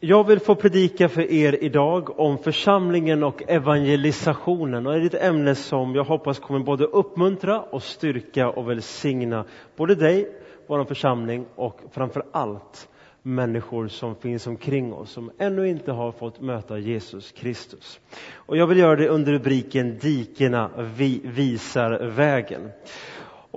Jag 0.00 0.26
vill 0.26 0.40
få 0.40 0.54
predika 0.54 1.08
för 1.08 1.32
er 1.32 1.64
idag 1.64 2.20
om 2.20 2.38
församlingen 2.38 3.22
och 3.24 3.42
evangelisationen. 3.48 4.86
Och 4.86 4.92
det 4.92 4.98
är 4.98 5.06
ett 5.06 5.22
ämne 5.22 5.54
som 5.54 5.94
jag 5.94 6.04
hoppas 6.04 6.38
kommer 6.38 6.60
både 6.60 6.84
uppmuntra 6.84 7.60
och 7.60 7.82
styrka 7.82 8.48
och 8.48 8.70
välsigna 8.70 9.44
både 9.76 9.94
dig, 9.94 10.28
vår 10.66 10.84
församling 10.84 11.46
och 11.54 11.80
framför 11.92 12.22
allt 12.32 12.88
människor 13.22 13.88
som 13.88 14.16
finns 14.16 14.46
omkring 14.46 14.92
oss 14.92 15.10
som 15.10 15.30
ännu 15.38 15.68
inte 15.68 15.92
har 15.92 16.12
fått 16.12 16.40
möta 16.40 16.78
Jesus 16.78 17.32
Kristus. 17.32 18.00
Och 18.34 18.56
jag 18.56 18.66
vill 18.66 18.78
göra 18.78 18.96
det 18.96 19.08
under 19.08 19.32
rubriken 19.32 19.98
Dikena 19.98 20.70
vi 20.96 21.20
visar 21.24 22.06
vägen. 22.06 22.70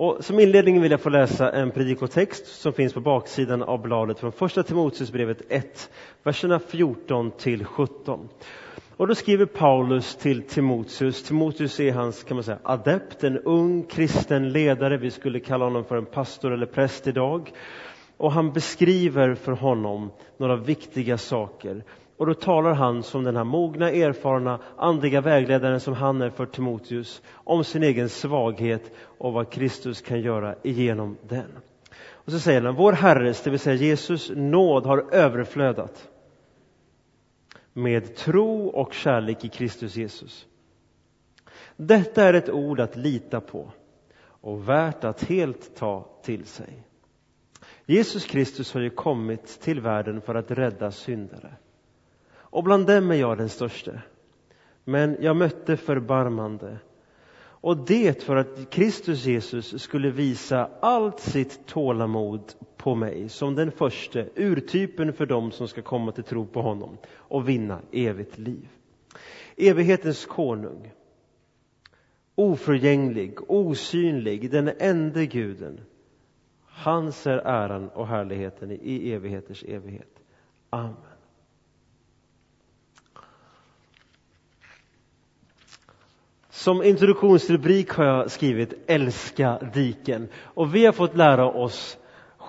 Och 0.00 0.24
som 0.24 0.40
inledning 0.40 0.80
vill 0.80 0.90
jag 0.90 1.00
få 1.00 1.08
läsa 1.08 1.52
en 1.52 1.70
predikotext 1.70 2.46
som 2.46 2.72
finns 2.72 2.92
på 2.92 3.00
baksidan 3.00 3.62
av 3.62 3.82
bladet 3.82 4.18
från 4.18 4.32
första 4.32 4.62
Timoteusbrevet 4.62 5.42
1, 5.48 5.90
verserna 6.22 6.58
14 6.58 7.30
till 7.30 7.64
17. 7.64 8.28
Och 8.96 9.06
då 9.06 9.14
skriver 9.14 9.46
Paulus 9.46 10.16
till 10.16 10.42
Timoteus, 10.42 11.22
Timoteus 11.22 11.80
är 11.80 11.92
hans 11.92 12.24
kan 12.24 12.36
man 12.36 12.44
säga, 12.44 12.58
adept, 12.62 13.24
en 13.24 13.38
ung 13.38 13.82
kristen 13.82 14.52
ledare, 14.52 14.96
vi 14.96 15.10
skulle 15.10 15.40
kalla 15.40 15.64
honom 15.64 15.84
för 15.84 15.96
en 15.96 16.06
pastor 16.06 16.52
eller 16.52 16.66
präst 16.66 17.06
idag. 17.06 17.52
Och 18.16 18.32
han 18.32 18.52
beskriver 18.52 19.34
för 19.34 19.52
honom 19.52 20.10
några 20.36 20.56
viktiga 20.56 21.18
saker. 21.18 21.84
Och 22.20 22.26
då 22.26 22.34
talar 22.34 22.74
han 22.74 23.02
som 23.02 23.24
den 23.24 23.36
här 23.36 23.44
mogna, 23.44 23.90
erfarna, 23.90 24.58
andliga 24.76 25.20
vägledaren 25.20 25.80
som 25.80 25.94
han 25.94 26.22
är 26.22 26.30
för 26.30 26.46
Timoteus 26.46 27.22
om 27.34 27.64
sin 27.64 27.82
egen 27.82 28.08
svaghet 28.08 28.92
och 29.18 29.32
vad 29.32 29.50
Kristus 29.50 30.00
kan 30.00 30.20
göra 30.20 30.54
igenom 30.62 31.16
den. 31.28 31.58
Och 32.00 32.32
så 32.32 32.38
säger 32.38 32.62
han, 32.62 32.74
vår 32.74 32.92
Herres, 32.92 33.42
det 33.42 33.50
vill 33.50 33.58
säga 33.58 33.76
Jesus 33.76 34.30
nåd 34.34 34.86
har 34.86 35.14
överflödat 35.14 36.08
med 37.72 38.16
tro 38.16 38.66
och 38.66 38.94
kärlek 38.94 39.44
i 39.44 39.48
Kristus 39.48 39.96
Jesus. 39.96 40.46
Detta 41.76 42.24
är 42.24 42.34
ett 42.34 42.50
ord 42.50 42.80
att 42.80 42.96
lita 42.96 43.40
på 43.40 43.72
och 44.22 44.68
värt 44.68 45.04
att 45.04 45.24
helt 45.24 45.76
ta 45.76 46.08
till 46.22 46.44
sig. 46.44 46.82
Jesus 47.86 48.24
Kristus 48.24 48.74
har 48.74 48.80
ju 48.80 48.90
kommit 48.90 49.60
till 49.60 49.80
världen 49.80 50.20
för 50.20 50.34
att 50.34 50.50
rädda 50.50 50.90
syndare. 50.90 51.54
Och 52.50 52.64
bland 52.64 52.86
dem 52.86 53.10
är 53.10 53.14
jag 53.14 53.38
den 53.38 53.48
störste. 53.48 54.02
Men 54.84 55.16
jag 55.20 55.36
mötte 55.36 55.76
förbarmande. 55.76 56.78
Och 57.62 57.76
det 57.76 58.22
för 58.22 58.36
att 58.36 58.70
Kristus 58.70 59.24
Jesus 59.24 59.82
skulle 59.82 60.10
visa 60.10 60.70
allt 60.80 61.20
sitt 61.20 61.66
tålamod 61.66 62.52
på 62.76 62.94
mig 62.94 63.28
som 63.28 63.54
den 63.54 63.72
första 63.72 64.24
urtypen 64.34 65.12
för 65.12 65.26
dem 65.26 65.50
som 65.50 65.68
ska 65.68 65.82
komma 65.82 66.12
till 66.12 66.24
tro 66.24 66.46
på 66.46 66.62
honom 66.62 66.98
och 67.16 67.48
vinna 67.48 67.80
evigt 67.92 68.38
liv. 68.38 68.68
Evighetens 69.56 70.26
konung, 70.26 70.92
oförgänglig, 72.34 73.50
osynlig, 73.50 74.50
den 74.50 74.70
enda 74.78 75.24
guden. 75.24 75.80
Hans 76.64 77.26
är 77.26 77.38
äran 77.38 77.88
och 77.88 78.06
härligheten 78.06 78.70
i 78.70 79.12
evigheters 79.12 79.64
evighet. 79.64 80.22
Amen. 80.70 81.09
Som 86.60 86.82
introduktionsrubrik 86.82 87.90
har 87.90 88.04
jag 88.04 88.30
skrivit 88.30 88.74
Älska 88.86 89.58
diken. 89.74 90.28
Och 90.42 90.74
vi 90.74 90.86
har 90.86 90.92
fått 90.92 91.16
lära 91.16 91.46
oss 91.46 91.98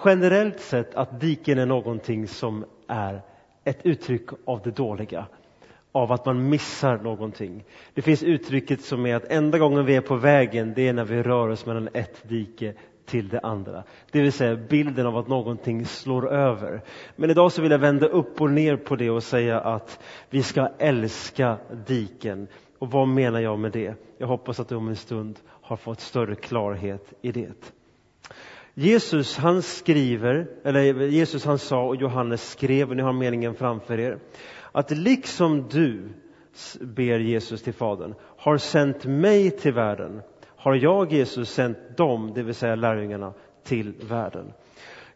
generellt 0.05 0.59
sett 0.59 0.95
att 0.95 1.19
diken 1.19 1.59
är 1.59 1.65
någonting 1.65 2.27
som 2.27 2.65
är 2.87 3.21
ett 3.63 3.79
uttryck 3.83 4.29
av 4.45 4.61
det 4.63 4.71
dåliga. 4.71 5.25
Av 5.91 6.11
att 6.11 6.25
man 6.25 6.49
missar 6.49 6.97
någonting. 6.97 7.63
Det 7.93 8.01
finns 8.01 8.23
uttrycket 8.23 8.81
som 8.81 9.05
är 9.05 9.15
att 9.15 9.31
enda 9.31 9.57
gången 9.57 9.85
vi 9.85 9.95
är 9.95 10.01
på 10.01 10.15
vägen 10.15 10.73
det 10.75 10.87
är 10.87 10.93
när 10.93 11.05
vi 11.05 11.23
rör 11.23 11.47
oss 11.47 11.65
mellan 11.65 11.89
ett 11.93 12.29
dike 12.29 12.73
till 13.05 13.29
det 13.29 13.39
andra. 13.39 13.83
Det 14.11 14.21
vill 14.21 14.33
säga 14.33 14.55
bilden 14.55 15.07
av 15.07 15.17
att 15.17 15.27
någonting 15.27 15.85
slår 15.85 16.31
över. 16.31 16.81
Men 17.15 17.29
idag 17.29 17.51
så 17.51 17.61
vill 17.61 17.71
jag 17.71 17.79
vända 17.79 18.07
upp 18.07 18.41
och 18.41 18.51
ner 18.51 18.75
på 18.75 18.95
det 18.95 19.09
och 19.09 19.23
säga 19.23 19.59
att 19.59 19.99
vi 20.29 20.43
ska 20.43 20.69
älska 20.77 21.57
diken. 21.87 22.47
Och 22.81 22.91
vad 22.91 23.07
menar 23.07 23.39
jag 23.39 23.59
med 23.59 23.71
det? 23.71 23.95
Jag 24.17 24.27
hoppas 24.27 24.59
att 24.59 24.69
du 24.69 24.75
om 24.75 24.87
en 24.87 24.95
stund 24.95 25.39
har 25.47 25.75
fått 25.75 25.99
större 25.99 26.35
klarhet 26.35 27.13
i 27.21 27.31
det. 27.31 27.73
Jesus 28.73 29.37
han 29.37 29.61
skriver, 29.61 30.47
eller 30.63 31.07
Jesus 31.07 31.45
han 31.45 31.57
sa 31.59 31.83
och 31.83 31.95
Johannes 31.95 32.49
skrev, 32.49 32.89
och 32.89 32.95
ni 32.95 33.03
har 33.03 33.13
meningen 33.13 33.55
framför 33.55 33.99
er, 33.99 34.19
att 34.71 34.91
liksom 34.91 35.67
du, 35.67 36.09
ber 36.81 37.19
Jesus 37.19 37.63
till 37.63 37.73
Fadern, 37.73 38.15
har 38.37 38.57
sänt 38.57 39.05
mig 39.05 39.51
till 39.51 39.73
världen, 39.73 40.21
har 40.45 40.75
jag 40.75 41.11
Jesus 41.11 41.49
sänt 41.49 41.97
dem, 41.97 42.31
det 42.35 42.43
vill 42.43 42.55
säga 42.55 42.75
lärjungarna, 42.75 43.33
till 43.63 43.93
världen. 44.09 44.53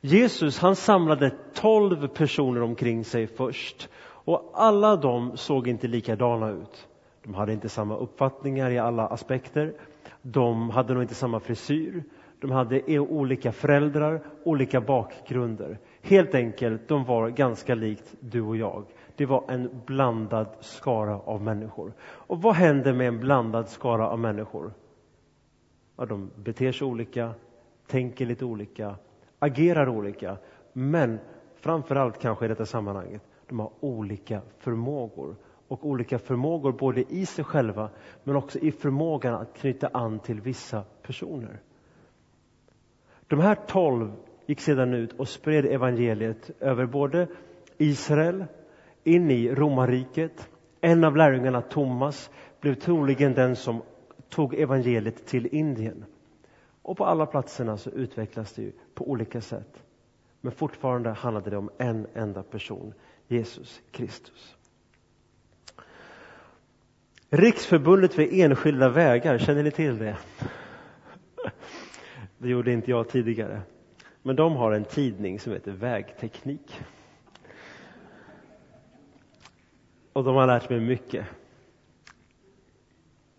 Jesus 0.01 0.59
han 0.59 0.75
samlade 0.75 1.31
tolv 1.53 2.07
personer 2.07 2.61
omkring 2.61 3.03
sig 3.03 3.27
först 3.27 3.89
och 4.01 4.51
alla 4.53 4.95
de 4.95 5.37
såg 5.37 5.67
inte 5.67 5.87
likadana 5.87 6.49
ut. 6.49 6.87
De 7.25 7.33
hade 7.33 7.53
inte 7.53 7.69
samma 7.69 7.97
uppfattningar 7.97 8.71
i 8.71 8.77
alla 8.79 9.07
aspekter. 9.07 9.73
De 10.21 10.69
hade 10.69 10.93
nog 10.93 11.03
inte 11.03 11.15
samma 11.15 11.39
frisyr. 11.39 12.03
De 12.39 12.51
hade 12.51 12.91
e- 12.91 12.99
olika 12.99 13.51
föräldrar, 13.51 14.21
olika 14.43 14.81
bakgrunder. 14.81 15.79
Helt 16.01 16.35
enkelt, 16.35 16.87
de 16.87 17.03
var 17.03 17.29
ganska 17.29 17.75
likt 17.75 18.15
du 18.19 18.41
och 18.41 18.57
jag. 18.57 18.85
Det 19.15 19.25
var 19.25 19.43
en 19.47 19.81
blandad 19.85 20.47
skara 20.59 21.19
av 21.19 21.41
människor. 21.41 21.93
Och 22.01 22.41
vad 22.41 22.55
händer 22.55 22.93
med 22.93 23.07
en 23.07 23.19
blandad 23.19 23.69
skara 23.69 24.09
av 24.09 24.19
människor? 24.19 24.73
Ja, 25.97 26.05
de 26.05 26.31
beter 26.35 26.71
sig 26.71 26.87
olika, 26.87 27.33
tänker 27.87 28.25
lite 28.25 28.45
olika, 28.45 28.95
agerar 29.39 29.89
olika. 29.89 30.37
Men 30.73 31.19
framför 31.55 31.95
allt 31.95 32.19
kanske 32.19 32.45
i 32.45 32.47
detta 32.47 32.65
sammanhanget, 32.65 33.21
de 33.47 33.59
har 33.59 33.71
olika 33.79 34.41
förmågor 34.57 35.35
och 35.67 35.85
olika 35.85 36.19
förmågor 36.19 36.71
både 36.71 37.01
i 37.13 37.25
sig 37.25 37.45
själva 37.45 37.89
men 38.23 38.35
också 38.35 38.59
i 38.59 38.71
förmågan 38.71 39.33
att 39.33 39.53
knyta 39.53 39.87
an 39.87 40.19
till 40.19 40.41
vissa 40.41 40.83
personer. 41.01 41.59
De 43.27 43.39
här 43.39 43.55
tolv 43.55 44.11
gick 44.45 44.59
sedan 44.59 44.93
ut 44.93 45.13
och 45.13 45.27
spred 45.27 45.65
evangeliet 45.65 46.51
över 46.59 46.85
både 46.85 47.27
Israel, 47.77 48.45
in 49.03 49.31
i 49.31 49.55
romarriket. 49.55 50.49
En 50.81 51.03
av 51.03 51.17
lärjungarna, 51.17 51.61
Thomas, 51.61 52.31
blev 52.61 52.75
troligen 52.75 53.33
den 53.33 53.55
som 53.55 53.81
tog 54.29 54.53
evangeliet 54.53 55.25
till 55.25 55.55
Indien. 55.55 56.05
Och 56.81 56.97
på 56.97 57.05
alla 57.05 57.25
platserna 57.25 57.77
så 57.77 57.89
utvecklas 57.89 58.53
det 58.53 58.61
ju 58.61 58.71
på 58.93 59.09
olika 59.09 59.41
sätt. 59.41 59.83
Men 60.41 60.51
fortfarande 60.51 61.09
handlade 61.09 61.49
det 61.49 61.57
om 61.57 61.69
en 61.77 62.07
enda 62.13 62.43
person, 62.43 62.93
Jesus 63.27 63.81
Kristus. 63.91 64.54
Riksförbundet 67.29 68.13
för 68.13 68.33
enskilda 68.33 68.89
vägar, 68.89 69.37
känner 69.37 69.63
ni 69.63 69.71
till 69.71 69.97
det? 69.97 70.17
Det 72.37 72.49
gjorde 72.49 72.71
inte 72.71 72.91
jag 72.91 73.09
tidigare. 73.09 73.61
Men 74.21 74.35
de 74.35 74.55
har 74.55 74.71
en 74.71 74.85
tidning 74.85 75.39
som 75.39 75.53
heter 75.53 75.71
Vägteknik. 75.71 76.81
Och 80.13 80.23
de 80.23 80.35
har 80.35 80.47
lärt 80.47 80.69
mig 80.69 80.79
mycket. 80.79 81.25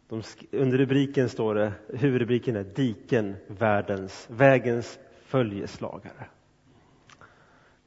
De, 0.09 0.23
under 0.51 0.79
rubriken 0.79 1.29
står 1.29 1.55
det, 1.55 1.73
huvudrubriken 1.89 2.57
är 2.57 2.65
Diken, 2.65 3.37
världens, 3.47 4.29
vägens 4.31 4.99
följeslagare. 5.25 6.27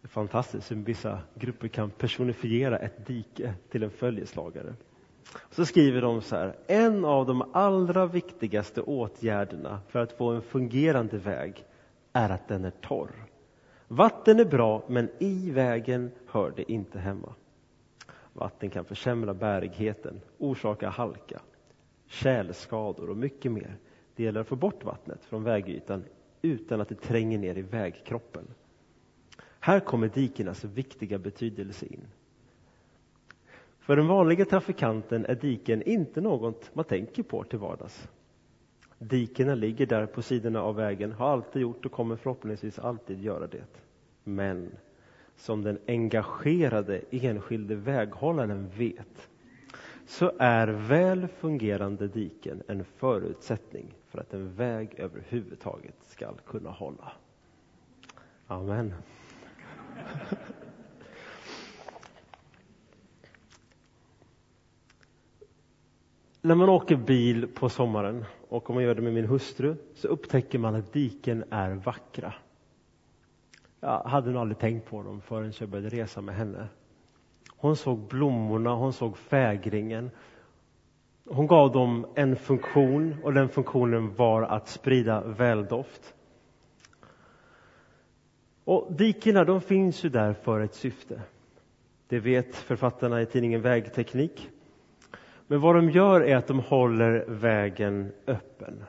Det 0.01 0.05
är 0.05 0.07
fantastiskt 0.07 0.71
hur 0.71 0.75
vissa 0.75 1.19
grupper 1.35 1.67
kan 1.67 1.89
personifiera 1.89 2.77
ett 2.77 3.05
dike 3.07 3.53
till 3.69 3.83
en 3.83 3.91
följeslagare. 3.91 4.73
Så 5.49 5.65
skriver 5.65 6.01
de 6.01 6.21
så 6.21 6.35
här, 6.35 6.55
en 6.67 7.05
av 7.05 7.25
de 7.25 7.49
allra 7.53 8.05
viktigaste 8.05 8.81
åtgärderna 8.81 9.79
för 9.87 9.99
att 9.99 10.11
få 10.11 10.29
en 10.29 10.41
fungerande 10.41 11.17
väg 11.17 11.65
är 12.13 12.29
att 12.29 12.47
den 12.47 12.65
är 12.65 12.71
torr. 12.71 13.11
Vatten 13.87 14.39
är 14.39 14.45
bra, 14.45 14.83
men 14.87 15.09
i 15.19 15.51
vägen 15.51 16.11
hör 16.27 16.53
det 16.55 16.71
inte 16.71 16.99
hemma. 16.99 17.33
Vatten 18.33 18.69
kan 18.69 18.85
försämra 18.85 19.33
bärigheten, 19.33 20.21
orsaka 20.37 20.89
halka, 20.89 21.41
tjälskador 22.07 23.09
och 23.09 23.17
mycket 23.17 23.51
mer. 23.51 23.77
Det 24.15 24.23
gäller 24.23 24.41
att 24.41 24.47
få 24.47 24.55
bort 24.55 24.83
vattnet 24.83 25.25
från 25.25 25.43
vägytan 25.43 26.03
utan 26.41 26.81
att 26.81 26.89
det 26.89 27.01
tränger 27.01 27.37
ner 27.37 27.57
i 27.57 27.61
vägkroppen. 27.61 28.47
Här 29.59 29.79
kommer 29.79 30.07
dikenas 30.07 30.63
viktiga 30.63 31.17
betydelse 31.17 31.85
in. 31.85 32.07
För 33.89 33.95
den 33.95 34.07
vanliga 34.07 34.45
trafikanten 34.45 35.25
är 35.25 35.35
diken 35.35 35.81
inte 35.81 36.21
något 36.21 36.75
man 36.75 36.85
tänker 36.85 37.23
på 37.23 37.43
till 37.43 37.59
vardags. 37.59 38.09
Dikena 38.99 39.55
ligger 39.55 39.85
där 39.85 40.05
på 40.05 40.21
sidorna 40.21 40.61
av 40.61 40.75
vägen, 40.75 41.11
har 41.11 41.29
alltid 41.29 41.61
gjort 41.61 41.85
och 41.85 41.91
kommer 41.91 42.15
förhoppningsvis 42.15 42.79
alltid 42.79 43.19
göra 43.23 43.47
det. 43.47 43.63
Men 44.23 44.71
som 45.35 45.63
den 45.63 45.79
engagerade 45.87 47.01
enskilde 47.11 47.75
väghållaren 47.75 48.69
vet 48.77 49.29
så 50.05 50.31
är 50.39 50.67
väl 50.67 51.27
fungerande 51.27 52.07
diken 52.07 52.63
en 52.67 52.83
förutsättning 52.83 53.93
för 54.07 54.19
att 54.19 54.33
en 54.33 54.53
väg 54.53 54.93
överhuvudtaget 54.97 55.95
ska 56.05 56.33
kunna 56.33 56.69
hålla. 56.69 57.11
Amen. 58.47 58.93
När 66.49 66.55
man 66.55 66.69
åker 66.69 66.95
bil 66.95 67.47
på 67.47 67.69
sommaren 67.69 68.25
och 68.47 68.69
om 68.69 68.75
man 68.75 68.83
gör 68.83 68.95
det 68.95 69.01
med 69.01 69.13
min 69.13 69.25
hustru 69.25 69.75
så 69.93 70.07
upptäcker 70.07 70.59
man 70.59 70.75
att 70.75 70.93
diken 70.93 71.43
är 71.49 71.71
vackra. 71.71 72.33
Jag 73.79 73.99
hade 74.03 74.31
nog 74.31 74.41
aldrig 74.41 74.59
tänkt 74.59 74.89
på 74.89 75.03
dem 75.03 75.21
förrän 75.21 75.53
jag 75.59 75.69
började 75.69 75.89
resa 75.89 76.21
med 76.21 76.35
henne. 76.35 76.67
Hon 77.57 77.75
såg 77.75 77.99
blommorna, 77.99 78.75
hon 78.75 78.93
såg 78.93 79.17
fägringen. 79.17 80.11
Hon 81.25 81.47
gav 81.47 81.71
dem 81.71 82.07
en 82.15 82.35
funktion 82.35 83.15
och 83.23 83.33
den 83.33 83.49
funktionen 83.49 84.15
var 84.15 84.41
att 84.41 84.67
sprida 84.67 85.21
väldoft. 85.21 86.15
Och 88.63 88.93
dikena 88.93 89.43
de 89.43 89.61
finns 89.61 90.05
ju 90.05 90.09
där 90.09 90.33
för 90.33 90.59
ett 90.59 90.73
syfte. 90.75 91.21
Det 92.07 92.19
vet 92.19 92.55
författarna 92.55 93.21
i 93.21 93.25
tidningen 93.25 93.61
Vägteknik. 93.61 94.49
Men 95.51 95.61
vad 95.61 95.75
de 95.75 95.89
gör 95.89 96.21
är 96.21 96.35
att 96.35 96.47
de 96.47 96.59
håller 96.59 97.25
vägen 97.27 98.11
öppen. 98.27 98.83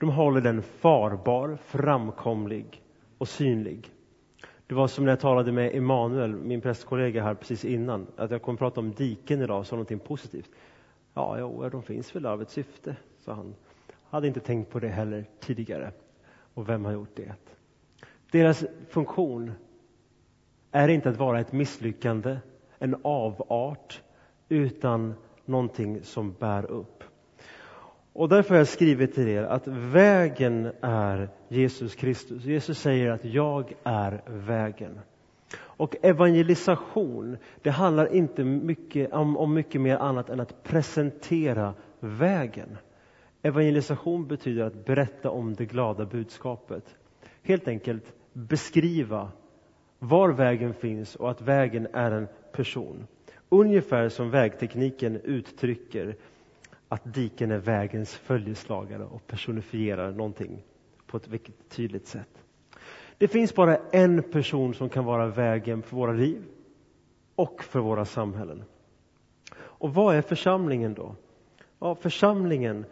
De 0.00 0.08
håller 0.08 0.40
den 0.40 0.62
farbar, 0.62 1.58
framkomlig 1.64 2.82
och 3.18 3.28
synlig. 3.28 3.90
Det 4.66 4.74
var 4.74 4.86
som 4.86 5.04
när 5.04 5.12
jag 5.12 5.20
talade 5.20 5.52
med 5.52 5.74
Emanuel, 5.74 6.36
min 6.36 6.60
prästkollega 6.60 7.22
här 7.22 7.34
precis 7.34 7.64
innan, 7.64 8.06
att 8.16 8.30
jag 8.30 8.42
kommer 8.42 8.58
prata 8.58 8.80
om 8.80 8.92
diken 8.92 9.42
idag 9.42 9.66
som 9.66 9.76
någonting 9.76 9.98
positivt. 9.98 10.50
Ja, 11.14 11.36
jo, 11.38 11.68
de 11.68 11.82
finns 11.82 12.16
väl 12.16 12.26
av 12.26 12.42
ett 12.42 12.50
syfte, 12.50 12.96
sa 13.18 13.32
han. 13.32 13.54
Hade 14.10 14.26
inte 14.26 14.40
tänkt 14.40 14.70
på 14.70 14.78
det 14.78 14.88
heller 14.88 15.24
tidigare. 15.40 15.92
Och 16.54 16.68
vem 16.68 16.84
har 16.84 16.92
gjort 16.92 17.16
det? 17.16 17.34
Deras 18.30 18.64
funktion 18.88 19.52
är 20.70 20.88
inte 20.88 21.08
att 21.08 21.16
vara 21.16 21.40
ett 21.40 21.52
misslyckande, 21.52 22.36
en 22.78 22.96
avart, 23.02 24.02
utan 24.48 25.14
någonting 25.48 26.02
som 26.02 26.32
bär 26.32 26.70
upp. 26.70 27.04
Och 28.12 28.28
därför 28.28 28.50
har 28.50 28.56
jag 28.56 28.68
skrivit 28.68 29.14
till 29.14 29.28
er 29.28 29.42
att 29.42 29.68
vägen 29.68 30.72
är 30.80 31.28
Jesus 31.48 31.94
Kristus. 31.94 32.44
Jesus 32.44 32.78
säger 32.78 33.10
att 33.10 33.24
jag 33.24 33.74
är 33.84 34.22
vägen. 34.26 35.00
Och 35.58 35.96
evangelisation, 36.02 37.36
det 37.62 37.70
handlar 37.70 38.14
inte 38.14 38.44
mycket, 38.44 39.12
om, 39.12 39.36
om 39.36 39.54
mycket 39.54 39.80
mer 39.80 39.96
annat 39.96 40.30
än 40.30 40.40
att 40.40 40.62
presentera 40.62 41.74
vägen. 42.00 42.78
Evangelisation 43.42 44.26
betyder 44.26 44.64
att 44.64 44.84
berätta 44.84 45.30
om 45.30 45.54
det 45.54 45.64
glada 45.64 46.04
budskapet. 46.04 46.96
Helt 47.42 47.68
enkelt 47.68 48.14
beskriva 48.32 49.30
var 49.98 50.32
vägen 50.32 50.74
finns 50.74 51.16
och 51.16 51.30
att 51.30 51.42
vägen 51.42 51.86
är 51.92 52.10
en 52.10 52.28
person. 52.52 53.06
Ungefär 53.48 54.08
som 54.08 54.30
vägtekniken 54.30 55.20
uttrycker 55.24 56.16
att 56.88 57.14
diken 57.14 57.50
är 57.50 57.58
vägens 57.58 58.14
följeslagare 58.14 59.04
och 59.04 59.26
personifierar 59.26 60.12
någonting 60.12 60.62
på 61.06 61.16
ett 61.16 61.28
väldigt 61.28 61.68
tydligt 61.70 62.06
sätt. 62.06 62.44
Det 63.18 63.28
finns 63.28 63.54
bara 63.54 63.76
en 63.76 64.22
person 64.22 64.74
som 64.74 64.88
kan 64.88 65.04
vara 65.04 65.26
vägen 65.26 65.82
för 65.82 65.96
våra 65.96 66.12
liv 66.12 66.42
och 67.34 67.64
för 67.64 67.80
våra 67.80 68.04
samhällen. 68.04 68.64
Och 69.56 69.94
vad 69.94 70.16
är 70.16 70.22
församlingen 70.22 70.94
då? 70.94 71.14
Ja, 71.78 71.94
församlingen, 71.94 72.84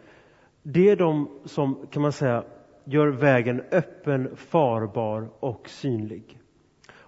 det 0.63 0.91
är 0.91 0.97
de 0.97 1.29
som, 1.45 1.87
kan 1.91 2.03
man 2.03 2.13
säga, 2.13 2.45
gör 2.85 3.07
vägen 3.09 3.63
öppen, 3.71 4.37
farbar 4.37 5.29
och 5.41 5.69
synlig. 5.69 6.39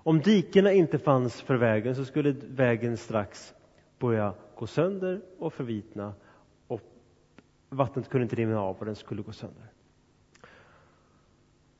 Om 0.07 0.21
dikena 0.21 0.73
inte 0.73 0.99
fanns 0.99 1.43
för 1.43 1.55
vägen 1.57 1.95
så 1.95 2.05
skulle 2.05 2.33
vägen 2.49 2.97
strax 2.97 3.55
börja 3.99 4.35
gå 4.55 4.67
sönder 4.67 5.21
och 5.39 5.53
förvitna 5.53 6.15
och 6.67 6.81
vattnet 7.69 8.09
kunde 8.09 8.23
inte 8.23 8.37
rinna 8.37 8.61
av 8.61 8.77
och 8.77 8.87
den 8.87 8.97
skulle 8.97 9.23
gå 9.23 9.33
sönder. 9.33 9.73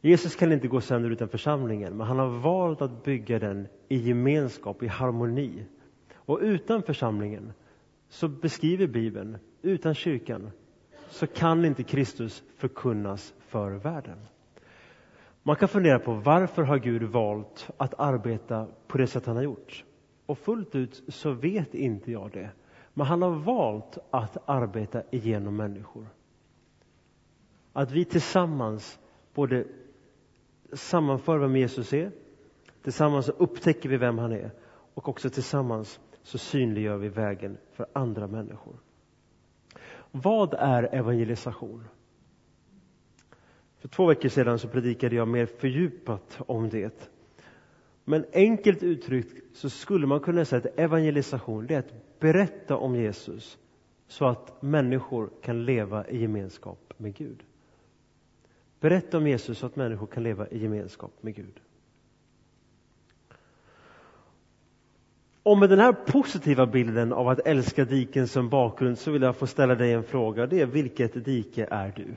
Jesus 0.01 0.37
kan 0.37 0.53
inte 0.53 0.69
gå 0.69 0.81
sönder 0.81 1.11
utan 1.11 1.29
församlingen, 1.29 1.97
men 1.97 2.07
han 2.07 2.19
har 2.19 2.29
valt 2.29 2.83
att 2.83 3.05
bygga 3.05 3.39
den 3.39 3.69
i 3.89 3.97
gemenskap, 3.97 4.83
i 4.83 4.87
harmoni. 4.87 5.65
Och 6.15 6.39
utan 6.43 6.83
församlingen, 6.83 7.53
så 8.09 8.29
beskriver 8.29 8.87
Bibeln, 8.87 9.39
utan 9.63 9.95
kyrkan, 9.95 10.51
så 11.09 11.27
kan 11.27 11.65
inte 11.65 11.83
Kristus 11.83 12.43
förkunnas 12.57 13.35
för 13.39 13.71
världen. 13.71 14.19
Man 15.47 15.57
kan 15.57 15.69
fundera 15.69 15.99
på 15.99 16.15
varför 16.15 16.63
har 16.63 16.79
Gud 16.79 17.03
valt 17.03 17.71
att 17.77 17.95
arbeta 17.99 18.67
på 18.87 18.99
det 18.99 19.07
sätt 19.07 19.27
han 19.27 19.37
har 19.37 19.43
gjort? 19.43 19.85
Och 20.27 20.39
fullt 20.39 20.75
ut 20.75 21.03
så 21.09 21.33
vet 21.33 21.75
inte 21.75 22.13
jag 22.13 22.31
det. 22.33 22.51
Men 22.95 23.07
han 23.07 23.23
har 23.23 23.31
valt 23.31 23.99
att 24.11 24.37
arbeta 24.49 25.03
igenom 25.11 25.57
människor. 25.57 26.07
Att 27.73 27.91
vi 27.91 28.05
tillsammans 28.05 28.99
både 29.35 29.65
sammanför 30.73 31.39
vem 31.39 31.57
Jesus 31.57 31.93
är, 31.93 32.11
tillsammans 32.83 33.29
upptäcker 33.29 33.89
vi 33.89 33.97
vem 33.97 34.19
han 34.19 34.33
är 34.33 34.51
och 34.95 35.09
också 35.09 35.31
tillsammans 35.31 36.01
så 36.23 36.39
synliggör 36.39 36.97
vi 36.97 37.09
vägen 37.09 37.59
för 37.73 37.87
andra 37.93 38.27
människor. 38.27 38.75
Vad 40.11 40.55
är 40.55 40.95
evangelisation? 40.95 41.85
För 43.79 43.89
två 43.89 44.07
veckor 44.07 44.29
sedan 44.29 44.59
så 44.59 44.69
predikade 44.69 45.17
jag 45.17 45.29
mer 45.29 45.47
fördjupat 45.47 46.39
om 46.47 46.69
det. 46.69 47.11
Men 48.05 48.25
enkelt 48.33 48.83
uttryckt 48.83 49.57
så 49.57 49.71
skulle 49.71 50.07
man 50.07 50.21
kunna 50.21 50.45
säga 50.45 50.59
att 50.59 50.79
evangelisation 50.79 51.67
det 51.67 51.75
är 51.75 51.79
att 51.79 52.21
berätta 52.21 52.77
om 52.77 52.97
Jesus 52.97 53.59
så 54.09 54.27
att 54.27 54.63
människor 54.63 55.31
kan 55.43 55.65
leva 55.65 56.09
i 56.09 56.19
gemenskap 56.19 56.95
med 56.97 57.15
Gud. 57.15 57.43
Berätta 58.81 59.19
om 59.19 59.27
Jesus 59.27 59.59
så 59.59 59.67
att 59.67 59.77
människor 59.77 60.07
kan 60.07 60.23
leva 60.23 60.49
i 60.49 60.59
gemenskap 60.59 61.13
med 61.21 61.35
Gud. 61.35 61.61
Och 65.43 65.59
med 65.59 65.71
den 65.71 65.79
här 65.79 65.93
positiva 65.93 66.67
bilden 66.67 67.13
av 67.13 67.29
att 67.29 67.47
älska 67.47 67.85
diken 67.85 68.29
som 68.29 68.49
bakgrund 68.49 68.99
så 68.99 69.11
vill 69.11 69.23
jag 69.23 69.37
få 69.37 69.47
ställa 69.47 69.75
dig 69.75 69.93
en 69.93 70.03
fråga. 70.03 70.47
Det 70.47 70.61
är 70.61 70.67
vilket 70.67 71.25
dike 71.25 71.67
är 71.71 71.93
du? 71.97 72.17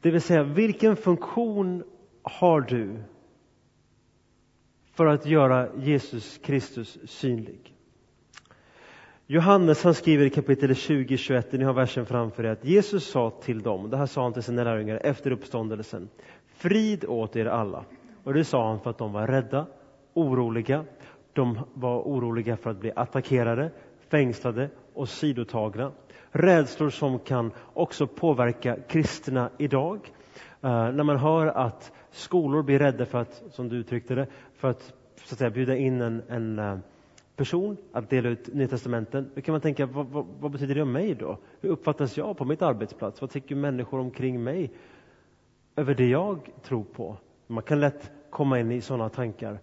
Det 0.00 0.10
vill 0.10 0.20
säga, 0.20 0.42
vilken 0.42 0.96
funktion 0.96 1.84
har 2.22 2.60
du 2.60 3.02
för 4.92 5.06
att 5.06 5.26
göra 5.26 5.68
Jesus 5.76 6.38
Kristus 6.38 6.98
synlig? 7.04 7.74
Johannes 9.26 9.84
han 9.84 9.94
skriver 9.94 10.24
i 10.24 10.30
kapitel 10.30 10.74
20, 10.74 11.16
21, 11.16 11.52
ni 11.52 11.64
har 11.64 11.72
versen 11.72 12.06
framför 12.06 12.44
er, 12.44 12.50
att 12.50 12.64
Jesus 12.64 13.10
sa 13.10 13.30
till 13.30 13.62
dem, 13.62 13.90
det 13.90 13.96
här 13.96 14.06
sa 14.06 14.22
han 14.22 14.32
till 14.32 14.42
sina 14.42 14.64
lärjungar 14.64 15.00
efter 15.04 15.30
uppståndelsen, 15.30 16.08
frid 16.46 17.04
åt 17.04 17.36
er 17.36 17.46
alla. 17.46 17.84
Och 18.24 18.34
det 18.34 18.44
sa 18.44 18.68
han 18.68 18.80
för 18.80 18.90
att 18.90 18.98
de 18.98 19.12
var 19.12 19.26
rädda, 19.26 19.66
oroliga, 20.14 20.84
de 21.32 21.58
var 21.74 22.00
oroliga 22.00 22.56
för 22.56 22.70
att 22.70 22.80
bli 22.80 22.92
attackerade, 22.96 23.70
fängslade 24.08 24.70
och 24.94 25.08
sidotagna. 25.08 25.92
Rädslor 26.32 26.90
som 26.90 27.18
kan 27.18 27.52
också 27.74 28.06
påverka 28.06 28.76
kristna 28.88 29.50
idag. 29.58 30.12
Eh, 30.62 30.92
när 30.92 31.02
man 31.04 31.16
hör 31.16 31.46
att 31.46 31.92
skolor 32.10 32.62
blir 32.62 32.78
rädda 32.78 33.06
för 33.06 33.18
att, 33.18 33.42
som 33.50 33.68
du 33.68 33.76
uttryckte 33.76 34.14
det, 34.14 34.26
för 34.54 34.70
att, 34.70 34.82
så 35.24 35.34
att 35.34 35.38
säga, 35.38 35.50
bjuda 35.50 35.76
in 35.76 36.00
en, 36.00 36.22
en 36.28 36.58
eh, 36.58 36.78
person 37.36 37.76
att 37.92 38.10
dela 38.10 38.28
ut 38.28 38.54
Nya 38.54 38.68
Testamenten. 38.68 39.30
Då 39.34 39.40
kan 39.40 39.52
man 39.52 39.60
tänka, 39.60 39.86
vad, 39.86 40.06
vad, 40.06 40.26
vad, 40.40 40.50
betyder 40.50 40.74
det 40.74 40.82
om 40.82 40.92
mig 40.92 41.14
då? 41.14 41.38
Hur 41.60 41.70
uppfattas 41.70 42.16
jag 42.16 42.36
på 42.36 42.44
mitt 42.44 42.62
arbetsplats? 42.62 43.20
Vad 43.20 43.30
tycker 43.30 43.54
människor 43.54 44.00
omkring 44.00 44.42
mig 44.44 44.70
över 45.76 45.94
det 45.94 46.08
jag 46.08 46.50
tror 46.62 46.84
på? 46.84 47.16
Man 47.46 47.62
kan 47.62 47.80
lätt 47.80 48.10
komma 48.30 48.60
in 48.60 48.72
i 48.72 48.80
sådana 48.80 49.08
tankar. 49.08 49.58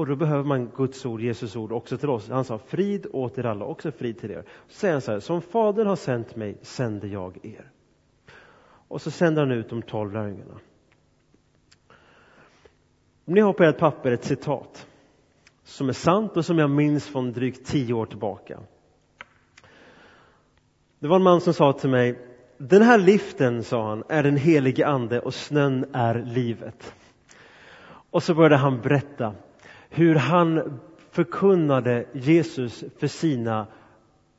Och 0.00 0.06
då 0.06 0.16
behöver 0.16 0.44
man 0.44 0.70
Guds 0.76 1.06
ord, 1.06 1.20
Jesus 1.20 1.56
ord 1.56 1.72
också 1.72 1.98
till 1.98 2.10
oss. 2.10 2.28
Han 2.28 2.44
sa 2.44 2.58
frid 2.58 3.06
åt 3.12 3.38
er 3.38 3.46
alla, 3.46 3.64
också 3.64 3.92
frid 3.92 4.18
till 4.18 4.30
er. 4.30 4.44
Så 4.68 4.74
säger 4.74 4.94
han 4.94 5.00
så 5.00 5.12
här, 5.12 5.20
som 5.20 5.42
Fadern 5.42 5.86
har 5.86 5.96
sänt 5.96 6.36
mig 6.36 6.58
sänder 6.62 7.08
jag 7.08 7.38
er. 7.42 7.70
Och 8.88 9.02
så 9.02 9.10
sänder 9.10 9.42
han 9.42 9.52
ut 9.52 9.70
de 9.70 9.82
tolv 9.82 10.12
lärjungarna. 10.12 10.60
Ni 13.24 13.40
har 13.40 13.52
på 13.52 13.64
ert 13.64 13.78
papper 13.78 14.12
ett 14.12 14.24
citat 14.24 14.86
som 15.64 15.88
är 15.88 15.92
sant 15.92 16.36
och 16.36 16.44
som 16.44 16.58
jag 16.58 16.70
minns 16.70 17.06
från 17.06 17.32
drygt 17.32 17.66
tio 17.66 17.94
år 17.94 18.06
tillbaka. 18.06 18.60
Det 20.98 21.08
var 21.08 21.16
en 21.16 21.22
man 21.22 21.40
som 21.40 21.54
sa 21.54 21.72
till 21.72 21.90
mig, 21.90 22.18
den 22.58 22.82
här 22.82 22.98
liften, 22.98 23.64
sa 23.64 23.88
han, 23.88 24.04
är 24.08 24.22
den 24.22 24.36
helige 24.36 24.86
ande 24.86 25.20
och 25.20 25.34
snön 25.34 25.86
är 25.92 26.14
livet. 26.14 26.94
Och 28.10 28.22
så 28.22 28.34
började 28.34 28.56
han 28.56 28.80
berätta 28.80 29.34
hur 29.90 30.14
han 30.14 30.80
förkunnade 31.10 32.04
Jesus 32.12 32.84
för 32.98 33.06
sina 33.06 33.66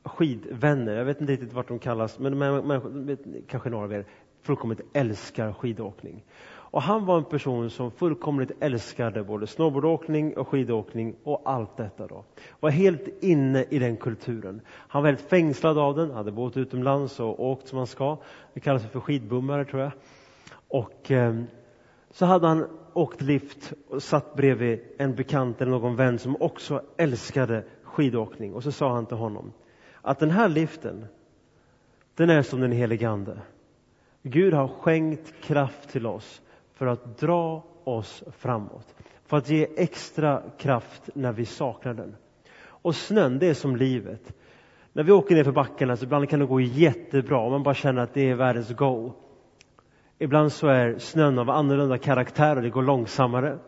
skidvänner. 0.04 0.96
Jag 0.96 1.04
vet 1.04 1.20
inte 1.20 1.32
riktigt 1.32 1.52
vart 1.52 1.68
de 1.68 1.78
kallas, 1.78 2.18
men 2.18 2.38
de 2.38 3.16
kanske 3.48 3.70
några 3.70 3.84
av 3.84 3.92
er 3.92 4.04
fullkomligt 4.42 4.80
älskar 4.92 5.52
skidåkning. 5.52 6.24
Och 6.72 6.82
han 6.82 7.06
var 7.06 7.18
en 7.18 7.24
person 7.24 7.70
som 7.70 7.90
fullkomligt 7.90 8.50
älskade 8.60 9.24
både 9.24 9.46
snowboardåkning 9.46 10.36
och 10.36 10.48
skidåkning 10.48 11.16
och 11.24 11.42
allt 11.44 11.76
detta 11.76 12.06
då. 12.06 12.24
Var 12.60 12.70
helt 12.70 13.08
inne 13.20 13.64
i 13.70 13.78
den 13.78 13.96
kulturen. 13.96 14.60
Han 14.66 15.02
var 15.02 15.10
helt 15.10 15.20
fängslad 15.20 15.78
av 15.78 15.96
den, 15.96 16.10
hade 16.10 16.32
bott 16.32 16.56
utomlands 16.56 17.20
och 17.20 17.46
åkt 17.46 17.68
som 17.68 17.76
man 17.76 17.86
ska. 17.86 18.16
Det 18.54 18.60
kallas 18.60 18.86
för 18.86 19.00
skidbummare 19.00 19.64
tror 19.64 19.82
jag. 19.82 19.92
Och 20.68 21.10
eh, 21.10 21.34
så 22.12 22.26
hade 22.26 22.46
han 22.46 22.66
åkt 22.92 23.20
lift 23.20 23.72
och 23.88 24.02
satt 24.02 24.34
bredvid 24.34 24.80
en 24.98 25.14
bekant 25.14 25.60
eller 25.60 25.70
någon 25.70 25.96
vän 25.96 26.18
som 26.18 26.36
också 26.42 26.82
älskade 26.96 27.64
skidåkning. 27.82 28.54
Och 28.54 28.62
så 28.62 28.72
sa 28.72 28.92
han 28.92 29.06
till 29.06 29.16
honom 29.16 29.52
att 30.02 30.18
den 30.18 30.30
här 30.30 30.48
liften, 30.48 31.06
den 32.14 32.30
är 32.30 32.42
som 32.42 32.60
den 32.60 32.72
helige 32.72 33.08
Ande. 33.08 33.38
Gud 34.22 34.54
har 34.54 34.68
skänkt 34.68 35.34
kraft 35.42 35.88
till 35.88 36.06
oss 36.06 36.42
för 36.74 36.86
att 36.86 37.18
dra 37.18 37.64
oss 37.84 38.24
framåt. 38.38 38.94
För 39.26 39.36
att 39.36 39.48
ge 39.48 39.66
extra 39.76 40.42
kraft 40.58 41.10
när 41.14 41.32
vi 41.32 41.46
saknar 41.46 41.94
den. 41.94 42.16
Och 42.64 42.94
snön, 42.94 43.38
det 43.38 43.46
är 43.46 43.54
som 43.54 43.76
livet. 43.76 44.32
När 44.92 45.02
vi 45.02 45.12
åker 45.12 45.34
ner 45.34 45.44
för 45.44 45.52
backarna 45.52 45.96
så 45.96 46.04
ibland 46.04 46.28
kan 46.28 46.40
det 46.40 46.46
gå 46.46 46.60
jättebra 46.60 47.50
man 47.50 47.62
bara 47.62 47.74
känner 47.74 48.02
att 48.02 48.14
det 48.14 48.30
är 48.30 48.34
världens 48.34 48.76
go. 48.76 49.12
Ibland 50.22 50.52
så 50.52 50.66
är 50.68 50.98
snön 50.98 51.38
av 51.38 51.50
annorlunda 51.50 51.98
karaktär 51.98 52.56
och 52.56 52.62
det 52.62 52.70
går 52.70 52.82
långsammare. 52.82 53.58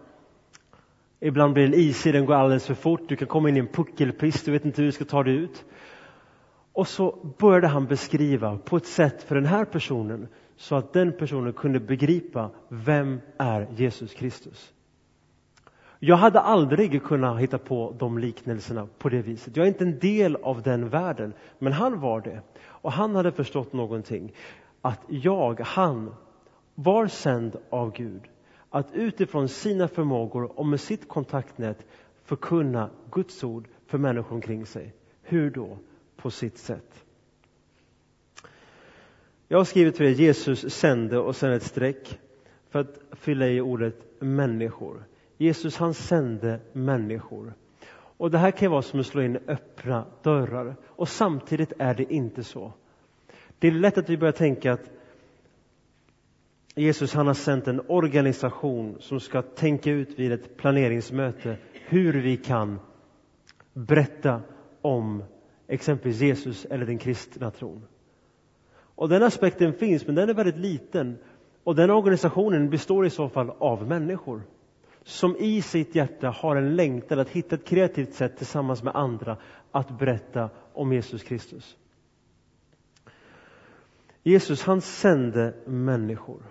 Ibland 1.20 1.54
blir 1.54 1.64
den 1.64 1.74
isig, 1.74 2.14
den 2.14 2.26
går 2.26 2.34
alldeles 2.34 2.66
för 2.66 2.74
fort. 2.74 3.08
Du 3.08 3.16
kan 3.16 3.28
komma 3.28 3.48
in 3.48 3.56
i 3.56 3.60
en 3.60 3.66
puckelpist, 3.66 4.44
du 4.44 4.52
vet 4.52 4.64
inte 4.64 4.80
hur 4.80 4.86
du 4.86 4.92
ska 4.92 5.04
ta 5.04 5.22
dig 5.22 5.34
ut. 5.34 5.64
Och 6.72 6.88
så 6.88 7.34
började 7.38 7.66
han 7.66 7.86
beskriva 7.86 8.58
på 8.58 8.76
ett 8.76 8.86
sätt 8.86 9.22
för 9.22 9.34
den 9.34 9.46
här 9.46 9.64
personen 9.64 10.28
så 10.56 10.76
att 10.76 10.92
den 10.92 11.12
personen 11.12 11.52
kunde 11.52 11.80
begripa 11.80 12.50
vem 12.68 13.20
är 13.38 13.66
Jesus 13.76 14.14
Kristus. 14.14 14.72
Jag 15.98 16.16
hade 16.16 16.40
aldrig 16.40 17.02
kunnat 17.02 17.40
hitta 17.40 17.58
på 17.58 17.94
de 17.98 18.18
liknelserna 18.18 18.88
på 18.98 19.08
det 19.08 19.22
viset. 19.22 19.56
Jag 19.56 19.64
är 19.64 19.68
inte 19.68 19.84
en 19.84 19.98
del 19.98 20.36
av 20.36 20.62
den 20.62 20.88
världen, 20.88 21.32
men 21.58 21.72
han 21.72 22.00
var 22.00 22.20
det. 22.20 22.40
Och 22.66 22.92
han 22.92 23.14
hade 23.14 23.32
förstått 23.32 23.72
någonting. 23.72 24.32
Att 24.82 25.00
jag, 25.08 25.60
han, 25.60 26.14
var 26.74 27.06
sänd 27.06 27.56
av 27.70 27.92
Gud 27.92 28.22
att 28.70 28.92
utifrån 28.92 29.48
sina 29.48 29.88
förmågor 29.88 30.58
och 30.58 30.66
med 30.66 30.80
sitt 30.80 31.08
kontaktnät 31.08 31.86
förkunna 32.24 32.90
Guds 33.10 33.44
ord 33.44 33.68
för 33.86 33.98
människor 33.98 34.34
omkring 34.34 34.66
sig. 34.66 34.92
Hur 35.22 35.50
då? 35.50 35.78
På 36.16 36.30
sitt 36.30 36.58
sätt. 36.58 37.04
Jag 39.48 39.58
har 39.58 39.64
skrivit 39.64 39.96
för 39.96 40.04
er 40.04 40.10
Jesus 40.10 40.74
sände 40.74 41.18
och 41.18 41.36
sen 41.36 41.52
ett 41.52 41.62
streck 41.62 42.20
för 42.70 42.78
att 42.80 42.98
fylla 43.12 43.48
i 43.48 43.60
ordet 43.60 44.20
människor. 44.20 45.04
Jesus 45.36 45.76
han 45.76 45.94
sände 45.94 46.60
människor. 46.72 47.54
Och 48.16 48.30
Det 48.30 48.38
här 48.38 48.50
kan 48.50 48.70
vara 48.70 48.82
som 48.82 49.00
att 49.00 49.06
slå 49.06 49.22
in 49.22 49.38
öppna 49.46 50.04
dörrar 50.22 50.76
och 50.86 51.08
samtidigt 51.08 51.72
är 51.78 51.94
det 51.94 52.12
inte 52.12 52.44
så. 52.44 52.72
Det 53.58 53.68
är 53.68 53.72
lätt 53.72 53.98
att 53.98 54.08
vi 54.08 54.16
börjar 54.16 54.32
tänka 54.32 54.72
att 54.72 54.90
Jesus 56.74 57.14
han 57.14 57.26
har 57.26 57.34
sänt 57.34 57.68
en 57.68 57.80
organisation 57.88 58.96
som 59.00 59.20
ska 59.20 59.42
tänka 59.42 59.90
ut 59.90 60.18
vid 60.18 60.32
ett 60.32 60.56
planeringsmöte 60.56 61.56
hur 61.72 62.22
vi 62.22 62.36
kan 62.36 62.78
berätta 63.72 64.40
om 64.82 65.22
exempelvis 65.68 66.20
Jesus 66.20 66.64
eller 66.64 66.86
den 66.86 66.98
kristna 66.98 67.50
tron. 67.50 67.86
Och 68.94 69.08
den 69.08 69.22
aspekten 69.22 69.72
finns, 69.72 70.06
men 70.06 70.14
den 70.14 70.28
är 70.28 70.34
väldigt 70.34 70.56
liten. 70.56 71.18
Och 71.64 71.74
den 71.74 71.90
organisationen 71.90 72.70
består 72.70 73.06
i 73.06 73.10
så 73.10 73.28
fall 73.28 73.50
av 73.50 73.88
människor 73.88 74.42
som 75.04 75.36
i 75.36 75.62
sitt 75.62 75.94
hjärta 75.94 76.30
har 76.30 76.56
en 76.56 76.76
längtan 76.76 77.18
att 77.18 77.28
hitta 77.28 77.54
ett 77.54 77.64
kreativt 77.64 78.14
sätt 78.14 78.36
tillsammans 78.36 78.82
med 78.82 78.96
andra 78.96 79.36
att 79.72 79.98
berätta 79.98 80.50
om 80.72 80.92
Jesus 80.92 81.22
Kristus. 81.22 81.76
Jesus 84.22 84.62
han 84.62 84.80
sände 84.80 85.54
människor. 85.66 86.42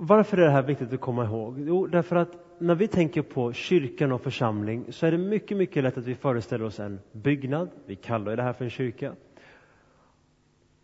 Varför 0.00 0.38
är 0.38 0.44
det 0.44 0.50
här 0.50 0.62
viktigt 0.62 0.92
att 0.92 1.00
komma 1.00 1.24
ihåg? 1.24 1.54
Jo, 1.58 1.86
därför 1.86 2.16
att 2.16 2.28
när 2.58 2.74
vi 2.74 2.88
tänker 2.88 3.22
på 3.22 3.52
kyrkan 3.52 4.12
och 4.12 4.20
församling 4.20 4.92
så 4.92 5.06
är 5.06 5.10
det 5.10 5.18
mycket, 5.18 5.56
mycket 5.56 5.82
lätt 5.82 5.98
att 5.98 6.06
vi 6.06 6.14
föreställer 6.14 6.64
oss 6.64 6.80
en 6.80 7.00
byggnad. 7.12 7.68
Vi 7.86 7.96
kallar 7.96 8.36
det 8.36 8.42
här 8.42 8.52
för 8.52 8.64
en 8.64 8.70
kyrka 8.70 9.12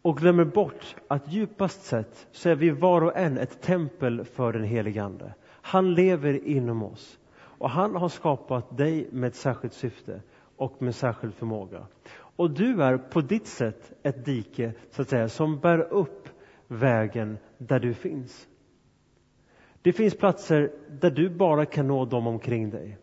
och 0.03 0.17
glömmer 0.17 0.45
bort 0.45 0.97
att 1.09 1.33
djupast 1.33 1.85
sett 1.85 2.27
så 2.33 2.49
är 2.49 2.55
vi 2.55 2.71
var 2.71 3.03
och 3.03 3.17
en 3.17 3.39
ett 3.39 3.61
tempel 3.63 4.25
för 4.25 4.53
den 4.53 4.65
helige 4.65 5.03
Ande. 5.03 5.35
Han 5.47 5.95
lever 5.95 6.47
inom 6.47 6.83
oss 6.83 7.19
och 7.37 7.71
han 7.71 7.97
har 7.97 8.09
skapat 8.09 8.77
dig 8.77 9.09
med 9.13 9.29
ett 9.29 9.35
särskilt 9.37 9.75
syfte 9.75 10.23
och 10.57 10.83
med 10.83 10.95
särskild 10.95 11.35
förmåga. 11.35 11.87
Och 12.37 12.51
du 12.51 12.83
är 12.83 12.99
på 12.99 13.21
ditt 13.21 13.47
sätt 13.47 13.93
ett 14.03 14.25
dike 14.25 14.73
så 14.91 15.03
att 15.03 15.09
säga, 15.09 15.29
som 15.29 15.59
bär 15.59 15.81
upp 15.81 16.29
vägen 16.69 17.39
där 17.59 17.81
du 17.81 17.95
finns. 17.95 18.49
Det 19.85 19.93
finns 19.93 20.15
platser 20.15 20.71
där 21.01 21.11
du 21.11 21.31
bara 21.31 21.67
kan 21.67 21.89
nå 21.89 22.05
dem 22.05 22.27
omkring 22.27 22.71
dig. 22.71 22.99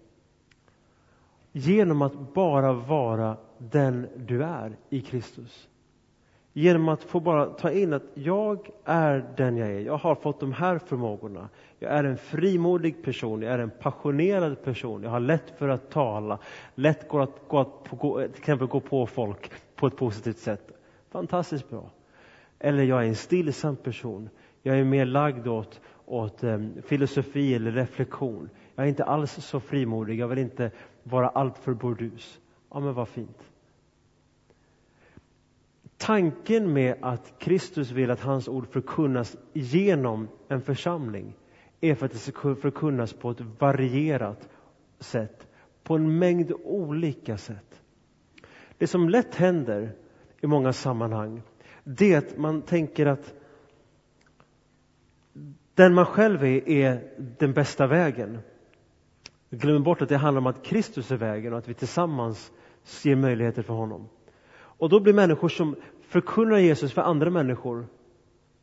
Genom 1.52 2.02
att 2.02 2.34
bara 2.34 2.74
vara 2.74 3.38
den 3.58 4.08
du 4.16 4.44
är 4.44 4.78
i 4.90 5.02
Kristus. 5.02 5.70
Genom 6.54 6.90
att 6.90 7.04
få 7.04 7.20
bara 7.20 7.46
ta 7.46 7.72
in 7.72 7.94
att 7.94 8.04
jag 8.14 8.70
är 8.86 9.34
den 9.38 9.58
jag 9.58 9.70
är. 9.72 9.80
Jag 9.80 9.98
har 9.98 10.16
fått 10.16 10.40
de 10.40 10.54
här 10.54 10.78
förmågorna. 10.78 11.50
Jag 11.80 11.92
är 11.92 12.04
en 12.04 12.18
frimodig 12.18 13.04
person, 13.04 13.42
jag 13.42 13.54
är 13.54 13.60
en 13.60 13.72
passionerad 13.80 14.64
person. 14.64 15.04
Jag 15.04 15.10
har 15.10 15.20
lätt 15.20 15.54
för 15.58 15.70
att 15.70 15.90
tala, 15.90 16.40
lätt 16.76 17.08
går 17.08 17.22
att, 17.22 17.42
gå 17.48 17.60
att 17.60 17.88
gå, 17.90 18.22
till 18.22 18.40
exempel 18.40 18.68
gå 18.68 18.80
på 18.80 19.08
folk 19.08 19.52
på 19.76 19.88
ett 19.88 19.98
positivt 19.98 20.38
sätt. 20.38 20.72
Fantastiskt 21.10 21.70
bra. 21.70 21.90
Eller 22.60 22.84
jag 22.84 23.04
är 23.04 23.08
en 23.08 23.16
stillsam 23.16 23.76
person. 23.76 24.30
Jag 24.62 24.80
är 24.80 24.84
mer 24.84 25.06
lagd 25.06 25.48
åt, 25.48 25.82
åt 26.12 26.44
eh, 26.44 26.60
filosofi 26.84 27.56
eller 27.56 27.72
reflektion. 27.72 28.50
Jag 28.76 28.86
är 28.86 28.90
inte 28.90 29.04
alls 29.04 29.32
så 29.32 29.60
frimodig, 29.60 30.20
jag 30.20 30.28
vill 30.28 30.38
inte 30.38 30.72
vara 31.04 31.30
alltför 31.30 31.74
burdus. 31.74 32.40
Ja, 32.70 32.80
men 32.80 32.94
vad 32.94 33.08
fint. 33.08 33.52
Tanken 35.98 36.74
med 36.74 36.96
att 37.02 37.34
Kristus 37.40 37.92
vill 37.92 38.12
att 38.12 38.22
hans 38.22 38.48
ord 38.48 38.68
förkunnas 38.68 39.38
genom 39.54 40.28
en 40.48 40.62
församling 40.62 41.34
är 41.82 41.96
för 41.96 42.06
att 42.06 42.12
det 42.12 42.18
ska 42.18 42.56
förkunnas 42.56 43.14
på 43.14 43.32
ett 43.32 43.42
varierat 43.60 44.50
sätt, 45.00 45.48
på 45.84 45.96
en 45.96 46.20
mängd 46.20 46.52
olika 46.64 47.38
sätt. 47.38 47.82
Det 48.78 48.88
som 48.88 49.10
lätt 49.10 49.36
händer 49.36 49.96
i 50.42 50.48
många 50.48 50.74
sammanhang, 50.74 51.42
det 51.84 52.14
är 52.14 52.18
att 52.18 52.38
man 52.38 52.62
tänker 52.62 53.06
att 53.06 53.34
den 55.82 55.94
man 55.94 56.06
själv 56.06 56.44
är, 56.44 56.70
är 56.70 57.04
den 57.38 57.54
bästa 57.54 57.88
vägen. 57.88 58.40
Glöm 59.50 59.84
bort 59.84 60.02
att 60.02 60.10
det 60.10 60.18
handlar 60.18 60.42
om 60.42 60.48
att 60.48 60.64
Kristus 60.64 61.12
är 61.12 61.18
vägen 61.18 61.54
och 61.54 61.60
att 61.60 61.68
vi 61.68 61.74
tillsammans 61.74 62.52
ger 63.04 63.16
möjligheter 63.16 63.62
för 63.62 63.74
honom. 63.74 64.10
Och 64.54 64.90
då 64.90 65.00
blir 65.00 65.14
människor 65.14 65.50
som 65.50 65.76
förkunnar 66.02 66.58
Jesus 66.58 66.94
för 66.94 67.02
andra 67.02 67.30
människor 67.30 67.86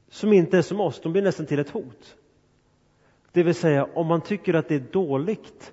som 0.09 0.33
inte 0.33 0.59
är 0.59 0.63
som 0.63 0.81
oss, 0.81 1.01
de 1.01 1.13
blir 1.13 1.23
nästan 1.23 1.47
till 1.47 1.59
ett 1.59 1.71
hot. 1.71 2.17
Det 3.33 3.43
vill 3.43 3.55
säga, 3.55 3.89
om 3.95 4.07
man 4.07 4.21
tycker 4.21 4.55
att 4.55 4.69
det 4.69 4.75
är 4.75 4.85
dåligt 4.93 5.73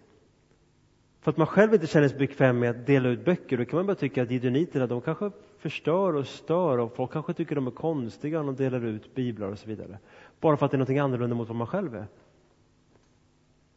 för 1.21 1.31
att 1.31 1.37
man 1.37 1.47
själv 1.47 1.73
inte 1.73 1.87
känner 1.87 2.07
sig 2.07 2.17
bekväm 2.17 2.59
med 2.59 2.69
att 2.69 2.85
dela 2.85 3.09
ut 3.09 3.25
böcker, 3.25 3.57
då 3.57 3.65
kan 3.65 3.77
man 3.77 3.85
bara 3.85 3.95
tycka 3.95 4.23
att 4.23 4.31
gideoniterna, 4.31 4.87
de 4.87 5.01
kanske 5.01 5.31
förstör 5.57 6.15
och 6.15 6.27
stör 6.27 6.77
och 6.77 6.95
folk 6.95 7.11
kanske 7.11 7.33
tycker 7.33 7.55
de 7.55 7.67
är 7.67 7.71
konstiga 7.71 8.39
när 8.39 8.45
de 8.45 8.55
delar 8.55 8.85
ut 8.85 9.15
biblar 9.15 9.47
och 9.47 9.59
så 9.59 9.67
vidare. 9.67 9.99
Bara 10.45 10.57
för 10.57 10.65
att 10.65 10.71
det 10.71 10.77
är 10.77 10.79
något 10.79 10.89
annorlunda 10.89 11.35
mot 11.35 11.47
vad 11.47 11.57
man 11.57 11.67
själv 11.67 11.95
är. 11.95 12.07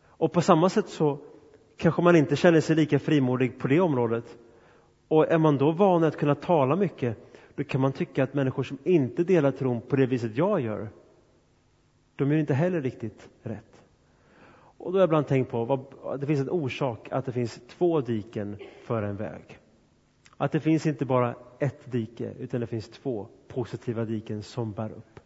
Och 0.06 0.32
på 0.32 0.40
samma 0.40 0.68
sätt 0.68 0.88
så 0.88 1.18
kanske 1.76 2.02
man 2.02 2.16
inte 2.16 2.36
känner 2.36 2.60
sig 2.60 2.76
lika 2.76 2.98
frimodig 2.98 3.58
på 3.58 3.68
det 3.68 3.80
området. 3.80 4.38
Och 5.08 5.32
är 5.32 5.38
man 5.38 5.58
då 5.58 5.72
van 5.72 6.04
att 6.04 6.16
kunna 6.16 6.34
tala 6.34 6.76
mycket, 6.76 7.18
då 7.54 7.64
kan 7.64 7.80
man 7.80 7.92
tycka 7.92 8.24
att 8.24 8.34
människor 8.34 8.62
som 8.62 8.78
inte 8.84 9.24
delar 9.24 9.50
tron 9.50 9.80
på 9.80 9.96
det 9.96 10.06
viset 10.06 10.36
jag 10.36 10.60
gör, 10.60 10.88
de 12.16 12.32
gör 12.32 12.38
inte 12.38 12.54
heller 12.54 12.80
riktigt 12.80 13.28
rätt. 13.42 13.82
Och 14.78 14.92
då 14.92 14.98
har 14.98 15.00
jag 15.00 15.08
ibland 15.08 15.26
tänkt 15.26 15.50
på 15.50 15.64
vad, 15.64 16.20
det 16.20 16.26
finns 16.26 16.40
en 16.40 16.50
orsak 16.50 17.08
att 17.10 17.24
det 17.24 17.32
finns 17.32 17.60
två 17.68 18.00
diken 18.00 18.56
för 18.82 19.02
en 19.02 19.16
väg. 19.16 19.58
Att 20.36 20.52
det 20.52 20.60
finns 20.60 20.86
inte 20.86 21.04
bara 21.04 21.34
ett 21.58 21.92
dike, 21.92 22.32
utan 22.38 22.60
det 22.60 22.66
finns 22.66 22.88
två 22.88 23.28
positiva 23.48 24.04
diken 24.04 24.42
som 24.42 24.72
bär 24.72 24.90
upp. 24.90 25.20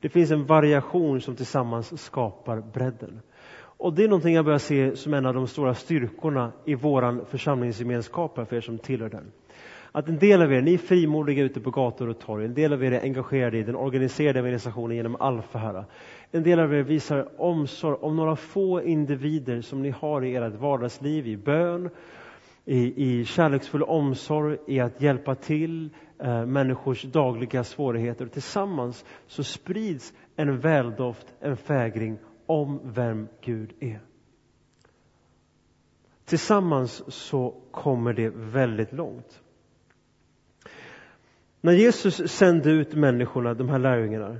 Det 0.00 0.08
finns 0.08 0.30
en 0.30 0.46
variation 0.46 1.20
som 1.20 1.36
tillsammans 1.36 2.02
skapar 2.02 2.60
bredden. 2.60 3.20
Och 3.60 3.92
det 3.92 4.04
är 4.04 4.08
någonting 4.08 4.34
jag 4.34 4.44
börjar 4.44 4.58
se 4.58 4.96
som 4.96 5.14
en 5.14 5.26
av 5.26 5.34
de 5.34 5.46
stora 5.48 5.74
styrkorna 5.74 6.52
i 6.64 6.74
våran 6.74 7.24
församlingsgemenskap 7.30 8.34
för 8.48 8.56
er 8.56 8.60
som 8.60 8.78
tillhör 8.78 9.08
den. 9.08 9.32
Att 9.92 10.08
en 10.08 10.18
del 10.18 10.42
av 10.42 10.52
er, 10.52 10.62
ni 10.62 10.74
är 10.74 10.78
frimodiga 10.78 11.42
ute 11.42 11.60
på 11.60 11.70
gator 11.70 12.08
och 12.08 12.18
torg, 12.18 12.44
en 12.44 12.54
del 12.54 12.72
av 12.72 12.84
er 12.84 12.92
är 12.92 13.02
engagerade 13.02 13.58
i 13.58 13.62
den 13.62 13.76
organiserade 13.76 14.40
organisationen 14.40 14.96
genom 14.96 15.16
Alfa 15.20 15.58
här. 15.58 15.84
En 16.30 16.42
del 16.42 16.60
av 16.60 16.74
er 16.74 16.82
visar 16.82 17.28
omsorg 17.40 17.96
om 18.00 18.16
några 18.16 18.36
få 18.36 18.82
individer 18.82 19.60
som 19.60 19.82
ni 19.82 19.90
har 19.90 20.24
i 20.24 20.34
ert 20.36 20.54
vardagsliv, 20.54 21.26
i 21.26 21.36
bön, 21.36 21.90
i, 22.64 23.04
i 23.20 23.24
kärleksfull 23.24 23.82
omsorg, 23.82 24.58
i 24.66 24.80
att 24.80 25.02
hjälpa 25.02 25.34
till 25.34 25.90
Eh, 26.20 26.46
människors 26.46 27.02
dagliga 27.02 27.64
svårigheter. 27.64 28.24
Och 28.24 28.32
tillsammans 28.32 29.04
så 29.26 29.44
sprids 29.44 30.14
en 30.36 30.60
väldoft, 30.60 31.34
en 31.40 31.56
fägring 31.56 32.18
om 32.46 32.80
vem 32.84 33.28
Gud 33.40 33.72
är. 33.80 34.00
Tillsammans 36.24 37.12
så 37.14 37.54
kommer 37.70 38.12
det 38.12 38.28
väldigt 38.34 38.92
långt. 38.92 39.42
När 41.60 41.72
Jesus 41.72 42.30
sände 42.30 42.70
ut 42.70 42.94
människorna, 42.94 43.54
de 43.54 43.68
här 43.68 43.78
lärjungarna, 43.78 44.38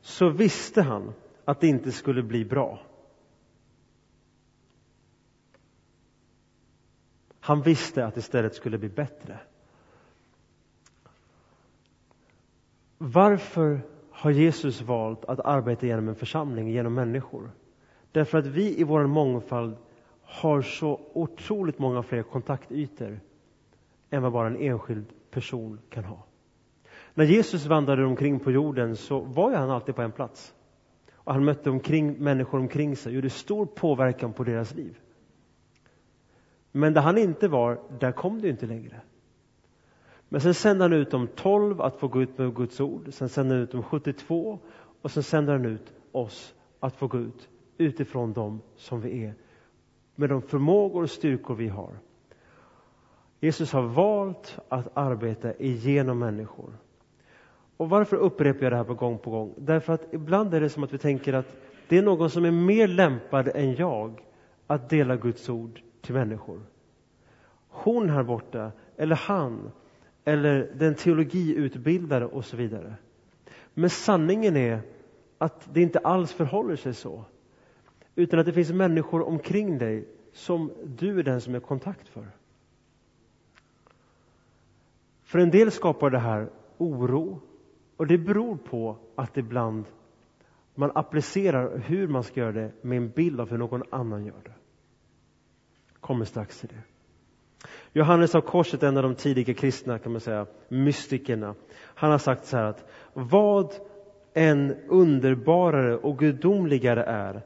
så 0.00 0.28
visste 0.28 0.82
han 0.82 1.12
att 1.44 1.60
det 1.60 1.66
inte 1.66 1.92
skulle 1.92 2.22
bli 2.22 2.44
bra. 2.44 2.80
Han 7.40 7.62
visste 7.62 8.06
att 8.06 8.14
det 8.14 8.18
istället 8.18 8.54
skulle 8.54 8.78
bli 8.78 8.88
bättre. 8.88 9.40
Varför 12.98 13.80
har 14.10 14.30
Jesus 14.30 14.82
valt 14.82 15.24
att 15.24 15.40
arbeta 15.40 15.86
genom 15.86 16.08
en 16.08 16.14
församling, 16.14 16.68
genom 16.68 16.94
människor? 16.94 17.50
Därför 18.12 18.38
att 18.38 18.46
vi 18.46 18.80
i 18.80 18.84
vår 18.84 19.06
mångfald 19.06 19.76
har 20.22 20.62
så 20.62 21.00
otroligt 21.12 21.78
många 21.78 22.02
fler 22.02 22.22
kontaktytor 22.22 23.20
än 24.10 24.22
vad 24.22 24.32
bara 24.32 24.46
en 24.46 24.56
enskild 24.56 25.06
person 25.30 25.80
kan 25.90 26.04
ha. 26.04 26.24
När 27.14 27.24
Jesus 27.24 27.66
vandrade 27.66 28.04
omkring 28.04 28.40
på 28.40 28.50
jorden 28.50 28.96
så 28.96 29.20
var 29.20 29.50
ju 29.50 29.56
han 29.56 29.70
alltid 29.70 29.94
på 29.94 30.02
en 30.02 30.12
plats. 30.12 30.54
Och 31.12 31.34
han 31.34 31.44
mötte 31.44 31.70
omkring, 31.70 32.12
människor 32.12 32.58
omkring 32.58 32.96
sig 32.96 33.10
och 33.10 33.14
gjorde 33.14 33.30
stor 33.30 33.66
påverkan 33.66 34.32
på 34.32 34.44
deras 34.44 34.74
liv. 34.74 34.98
Men 36.72 36.94
där 36.94 37.00
han 37.00 37.18
inte 37.18 37.48
var, 37.48 37.80
där 37.98 38.12
kom 38.12 38.40
det 38.40 38.48
inte 38.48 38.66
längre. 38.66 39.00
Men 40.28 40.40
sen 40.40 40.54
sände 40.54 40.84
han 40.84 40.92
ut 40.92 41.10
de 41.10 41.26
tolv 41.26 41.80
att 41.80 41.96
få 41.96 42.08
gå 42.08 42.22
ut 42.22 42.38
med 42.38 42.54
Guds 42.54 42.80
ord. 42.80 43.08
Sen 43.12 43.28
sände 43.28 43.54
han 43.54 43.62
ut 43.62 43.70
de 43.70 43.82
72 43.82 44.58
och 45.02 45.10
sen 45.10 45.22
sände 45.22 45.52
han 45.52 45.64
ut 45.64 45.92
oss 46.12 46.54
att 46.80 46.96
få 46.96 47.06
gå 47.06 47.18
ut 47.18 47.48
utifrån 47.78 48.32
dem 48.32 48.60
som 48.76 49.00
vi 49.00 49.24
är. 49.24 49.34
Med 50.14 50.28
de 50.28 50.42
förmågor 50.42 51.02
och 51.02 51.10
styrkor 51.10 51.54
vi 51.54 51.68
har. 51.68 51.98
Jesus 53.40 53.72
har 53.72 53.82
valt 53.82 54.58
att 54.68 54.88
arbeta 54.94 55.54
igenom 55.54 56.18
människor. 56.18 56.72
Och 57.76 57.90
varför 57.90 58.16
upprepar 58.16 58.62
jag 58.62 58.72
det 58.72 58.76
här 58.76 58.84
på 58.84 58.94
gång 58.94 59.18
på 59.18 59.30
gång? 59.30 59.54
Därför 59.56 59.92
att 59.92 60.14
ibland 60.14 60.54
är 60.54 60.60
det 60.60 60.68
som 60.68 60.84
att 60.84 60.92
vi 60.92 60.98
tänker 60.98 61.32
att 61.32 61.56
det 61.88 61.98
är 61.98 62.02
någon 62.02 62.30
som 62.30 62.44
är 62.44 62.50
mer 62.50 62.88
lämpad 62.88 63.48
än 63.54 63.74
jag 63.74 64.24
att 64.66 64.90
dela 64.90 65.16
Guds 65.16 65.48
ord 65.48 65.80
till 66.00 66.14
människor. 66.14 66.60
Hon 67.68 68.10
här 68.10 68.22
borta, 68.22 68.72
eller 68.96 69.16
han, 69.16 69.70
eller 70.28 70.72
den 70.74 70.94
teologiutbildade 70.94 72.26
och 72.26 72.44
så 72.44 72.56
vidare. 72.56 72.94
Men 73.74 73.90
sanningen 73.90 74.56
är 74.56 74.80
att 75.38 75.74
det 75.74 75.82
inte 75.82 75.98
alls 75.98 76.32
förhåller 76.32 76.76
sig 76.76 76.94
så. 76.94 77.24
Utan 78.14 78.40
att 78.40 78.46
det 78.46 78.52
finns 78.52 78.72
människor 78.72 79.22
omkring 79.22 79.78
dig 79.78 80.08
som 80.32 80.72
du 80.84 81.18
är 81.18 81.22
den 81.22 81.40
som 81.40 81.54
är 81.54 81.60
kontakt 81.60 82.08
för. 82.08 82.26
För 85.22 85.38
en 85.38 85.50
del 85.50 85.70
skapar 85.70 86.10
det 86.10 86.18
här 86.18 86.48
oro 86.78 87.40
och 87.96 88.06
det 88.06 88.18
beror 88.18 88.56
på 88.56 88.96
att 89.14 89.36
ibland 89.36 89.84
man 90.74 90.92
applicerar 90.94 91.78
hur 91.78 92.08
man 92.08 92.22
ska 92.24 92.40
göra 92.40 92.52
det 92.52 92.72
med 92.82 92.96
en 92.96 93.10
bild 93.10 93.40
av 93.40 93.50
hur 93.50 93.58
någon 93.58 93.82
annan 93.90 94.24
gör 94.24 94.42
det. 94.44 94.54
Kommer 96.00 96.24
strax 96.24 96.60
till 96.60 96.68
det. 96.68 96.97
Johannes 97.92 98.34
av 98.34 98.40
Korset, 98.40 98.82
en 98.82 98.96
av 98.96 99.02
de 99.02 99.14
tidiga 99.14 99.54
kristna 99.54 99.98
kan 99.98 100.12
man 100.12 100.20
säga, 100.20 100.46
mystikerna. 100.68 101.54
Han 101.78 102.10
har 102.10 102.18
sagt 102.18 102.46
så 102.46 102.56
här 102.56 102.64
att 102.64 102.84
vad 103.12 103.72
än 104.34 104.76
underbarare 104.88 105.96
och 105.96 106.18
gudomligare 106.18 107.02
är 107.02 107.42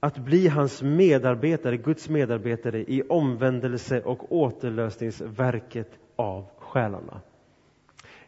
att 0.00 0.18
bli 0.18 0.48
hans 0.48 0.82
medarbetare, 0.82 1.76
Guds 1.76 2.08
medarbetare 2.08 2.78
i 2.80 3.02
omvändelse 3.08 4.00
och 4.02 4.32
återlösningsverket 4.32 5.90
av 6.16 6.46
själarna. 6.58 7.20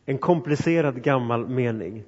En 0.05 0.19
komplicerad 0.19 1.03
gammal 1.03 1.49
mening 1.49 2.05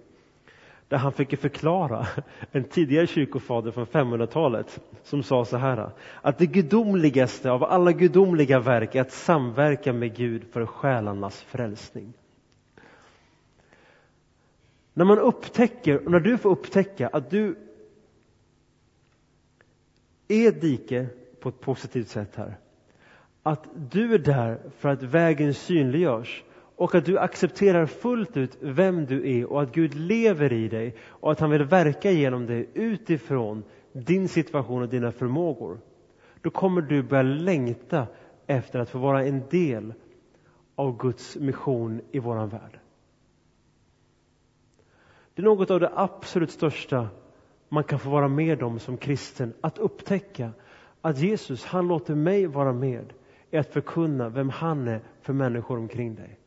där 0.94 0.98
han 0.98 1.12
fick 1.12 1.40
förklara 1.40 2.06
en 2.52 2.64
tidigare 2.64 3.06
kyrkofader 3.06 3.70
från 3.70 3.86
500-talet 3.86 4.80
som 5.02 5.22
sa 5.22 5.44
så 5.44 5.56
här 5.56 5.90
att 6.22 6.38
det 6.38 6.46
gudomligaste 6.46 7.50
av 7.50 7.64
alla 7.64 7.92
gudomliga 7.92 8.60
verk 8.60 8.94
är 8.94 9.00
att 9.00 9.12
samverka 9.12 9.92
med 9.92 10.16
Gud 10.16 10.44
för 10.52 10.66
själarnas 10.66 11.42
frälsning. 11.42 12.12
När 14.92 15.04
man 15.04 15.18
upptäcker, 15.18 16.04
och 16.04 16.10
när 16.10 16.20
du 16.20 16.38
får 16.38 16.50
upptäcka 16.50 17.08
att 17.08 17.30
du 17.30 17.56
är 20.28 20.52
dike 20.52 21.06
på 21.40 21.48
ett 21.48 21.60
positivt 21.60 22.08
sätt 22.08 22.36
här. 22.36 22.56
Att 23.42 23.68
du 23.90 24.14
är 24.14 24.18
där 24.18 24.60
för 24.78 24.88
att 24.88 25.02
vägen 25.02 25.54
synliggörs 25.54 26.44
och 26.76 26.94
att 26.94 27.04
du 27.04 27.18
accepterar 27.18 27.86
fullt 27.86 28.36
ut 28.36 28.58
vem 28.60 29.06
du 29.06 29.30
är 29.38 29.52
och 29.52 29.62
att 29.62 29.72
Gud 29.72 29.94
lever 29.94 30.52
i 30.52 30.68
dig 30.68 30.94
och 31.02 31.32
att 31.32 31.40
han 31.40 31.50
vill 31.50 31.64
verka 31.64 32.10
genom 32.10 32.46
dig 32.46 32.68
utifrån 32.74 33.64
din 33.92 34.28
situation 34.28 34.82
och 34.82 34.88
dina 34.88 35.12
förmågor. 35.12 35.80
Då 36.42 36.50
kommer 36.50 36.80
du 36.80 37.02
börja 37.02 37.22
längta 37.22 38.06
efter 38.46 38.78
att 38.78 38.90
få 38.90 38.98
vara 38.98 39.24
en 39.24 39.42
del 39.50 39.94
av 40.74 40.98
Guds 40.98 41.36
mission 41.36 42.00
i 42.12 42.18
våran 42.18 42.48
värld. 42.48 42.78
Det 45.34 45.42
är 45.42 45.44
något 45.44 45.70
av 45.70 45.80
det 45.80 45.90
absolut 45.94 46.50
största 46.50 47.08
man 47.68 47.84
kan 47.84 47.98
få 47.98 48.10
vara 48.10 48.28
med 48.28 48.62
om 48.62 48.78
som 48.78 48.96
kristen, 48.96 49.52
att 49.60 49.78
upptäcka 49.78 50.50
att 51.00 51.18
Jesus, 51.18 51.64
han 51.64 51.88
låter 51.88 52.14
mig 52.14 52.46
vara 52.46 52.72
med 52.72 53.12
i 53.50 53.56
att 53.56 53.72
förkunna 53.72 54.28
vem 54.28 54.48
han 54.48 54.88
är 54.88 55.00
för 55.20 55.32
människor 55.32 55.78
omkring 55.78 56.14
dig. 56.14 56.38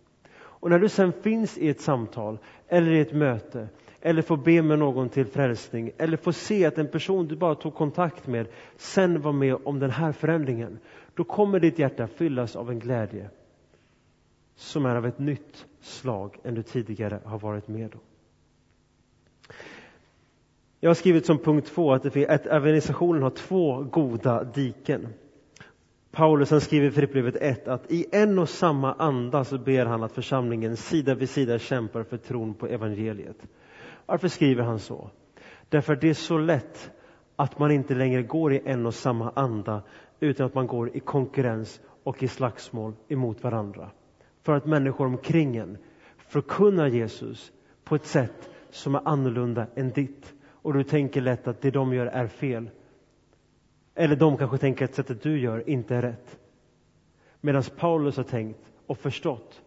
Och 0.59 0.69
när 0.69 0.79
du 0.79 0.89
sen 0.89 1.13
finns 1.13 1.57
i 1.57 1.69
ett 1.69 1.81
samtal 1.81 2.37
eller 2.67 2.91
i 2.91 2.99
ett 2.99 3.13
möte 3.13 3.67
eller 4.01 4.21
får 4.21 4.37
be 4.37 4.61
med 4.61 4.79
någon 4.79 5.09
till 5.09 5.25
frälsning 5.25 5.91
eller 5.97 6.17
får 6.17 6.31
se 6.31 6.65
att 6.65 6.77
en 6.77 6.87
person 6.87 7.27
du 7.27 7.35
bara 7.35 7.55
tog 7.55 7.75
kontakt 7.75 8.27
med 8.27 8.47
sen 8.77 9.21
var 9.21 9.31
med 9.31 9.55
om 9.63 9.79
den 9.79 9.91
här 9.91 10.11
förändringen. 10.11 10.79
Då 11.13 11.23
kommer 11.23 11.59
ditt 11.59 11.79
hjärta 11.79 12.07
fyllas 12.07 12.55
av 12.55 12.71
en 12.71 12.79
glädje 12.79 13.29
som 14.55 14.85
är 14.85 14.95
av 14.95 15.05
ett 15.05 15.19
nytt 15.19 15.65
slag 15.81 16.37
än 16.43 16.55
du 16.55 16.63
tidigare 16.63 17.19
har 17.25 17.39
varit 17.39 17.67
med 17.67 17.93
om. 17.95 18.01
Jag 20.79 20.89
har 20.89 20.95
skrivit 20.95 21.25
som 21.25 21.37
punkt 21.37 21.67
två 21.67 21.93
att, 21.93 22.05
att 22.05 22.45
organisationen 22.47 23.23
har 23.23 23.29
två 23.29 23.83
goda 23.83 24.43
diken. 24.43 25.07
Paulus 26.17 26.51
han 26.51 26.61
skriver 26.61 26.87
i 26.87 26.91
Filipperbrevet 26.91 27.35
1 27.35 27.67
att 27.67 27.91
i 27.91 28.05
en 28.11 28.39
och 28.39 28.49
samma 28.49 28.93
anda 28.93 29.43
så 29.43 29.57
ber 29.57 29.85
han 29.85 30.03
att 30.03 30.11
församlingen 30.11 30.77
sida 30.77 31.15
vid 31.15 31.29
sida 31.29 31.59
kämpar 31.59 32.03
för 32.03 32.17
tron 32.17 32.53
på 32.53 32.67
evangeliet. 32.67 33.47
Varför 34.05 34.27
skriver 34.27 34.63
han 34.63 34.79
så? 34.79 35.09
Därför 35.69 35.93
att 35.93 36.01
det 36.01 36.09
är 36.09 36.13
så 36.13 36.37
lätt 36.37 36.91
att 37.35 37.59
man 37.59 37.71
inte 37.71 37.95
längre 37.95 38.23
går 38.23 38.53
i 38.53 38.61
en 38.65 38.85
och 38.85 38.93
samma 38.93 39.31
anda 39.35 39.81
utan 40.19 40.45
att 40.45 40.53
man 40.53 40.67
går 40.67 40.97
i 40.97 40.99
konkurrens 40.99 41.81
och 42.03 42.23
i 42.23 42.27
slagsmål 42.27 42.93
emot 43.07 43.43
varandra. 43.43 43.89
För 44.43 44.53
att 44.53 44.65
människor 44.65 45.05
omkring 45.05 45.57
en 45.57 45.77
förkunnar 46.17 46.87
Jesus 46.87 47.51
på 47.83 47.95
ett 47.95 48.05
sätt 48.05 48.49
som 48.69 48.95
är 48.95 49.01
annorlunda 49.05 49.67
än 49.75 49.89
ditt. 49.89 50.33
Och 50.49 50.73
du 50.73 50.83
tänker 50.83 51.21
lätt 51.21 51.47
att 51.47 51.61
det 51.61 51.71
de 51.71 51.93
gör 51.93 52.05
är 52.05 52.27
fel. 52.27 52.69
Eller 53.99 54.15
de 54.15 54.37
kanske 54.37 54.57
tänker 54.57 54.85
att 54.85 54.95
sättet 54.95 55.23
du 55.23 55.39
gör 55.39 55.69
inte 55.69 55.95
är 55.95 56.01
rätt. 56.01 56.37
Medan 57.41 57.63
Paulus 57.77 58.17
har 58.17 58.23
tänkt 58.23 58.59
och 58.87 58.97
förstått 58.97 59.61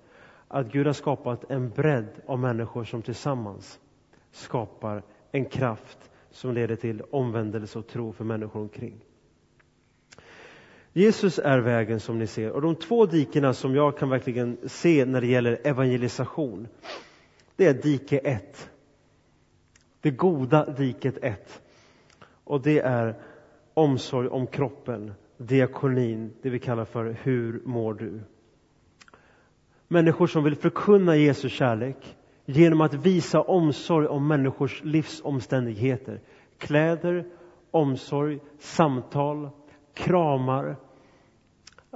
att 0.48 0.72
Gud 0.72 0.86
har 0.86 0.92
skapat 0.92 1.50
en 1.50 1.70
bredd 1.70 2.08
av 2.26 2.38
människor 2.38 2.84
som 2.84 3.02
tillsammans 3.02 3.80
skapar 4.30 5.02
en 5.32 5.44
kraft 5.44 6.10
som 6.30 6.54
leder 6.54 6.76
till 6.76 7.02
omvändelse 7.10 7.78
och 7.78 7.86
tro 7.86 8.12
för 8.12 8.24
människor 8.24 8.60
omkring. 8.60 9.04
Jesus 10.92 11.38
är 11.38 11.58
vägen 11.58 12.00
som 12.00 12.18
ni 12.18 12.26
ser 12.26 12.50
och 12.50 12.62
de 12.62 12.74
två 12.74 13.06
dikena 13.06 13.54
som 13.54 13.74
jag 13.74 13.98
kan 13.98 14.08
verkligen 14.08 14.58
se 14.66 15.04
när 15.04 15.20
det 15.20 15.26
gäller 15.26 15.60
evangelisation 15.64 16.68
det 17.56 17.66
är 17.66 17.74
dike 17.74 18.18
1 18.18 18.70
Det 20.00 20.10
goda 20.10 20.66
diket 20.66 21.18
1. 21.22 21.62
Och 22.44 22.60
det 22.62 22.78
är 22.78 23.14
omsorg 23.80 24.28
om 24.28 24.46
kroppen, 24.46 25.12
diakonin, 25.36 26.32
det 26.42 26.50
vi 26.50 26.58
kallar 26.58 26.84
för 26.84 27.16
Hur 27.22 27.62
mår 27.64 27.94
du? 27.94 28.20
Människor 29.88 30.26
som 30.26 30.44
vill 30.44 30.56
förkunna 30.56 31.16
Jesu 31.16 31.48
kärlek 31.48 32.16
genom 32.44 32.80
att 32.80 32.94
visa 32.94 33.40
omsorg 33.40 34.06
om 34.06 34.28
människors 34.28 34.84
livsomständigheter. 34.84 36.20
Kläder, 36.58 37.26
omsorg, 37.70 38.40
samtal, 38.58 39.50
kramar, 39.94 40.76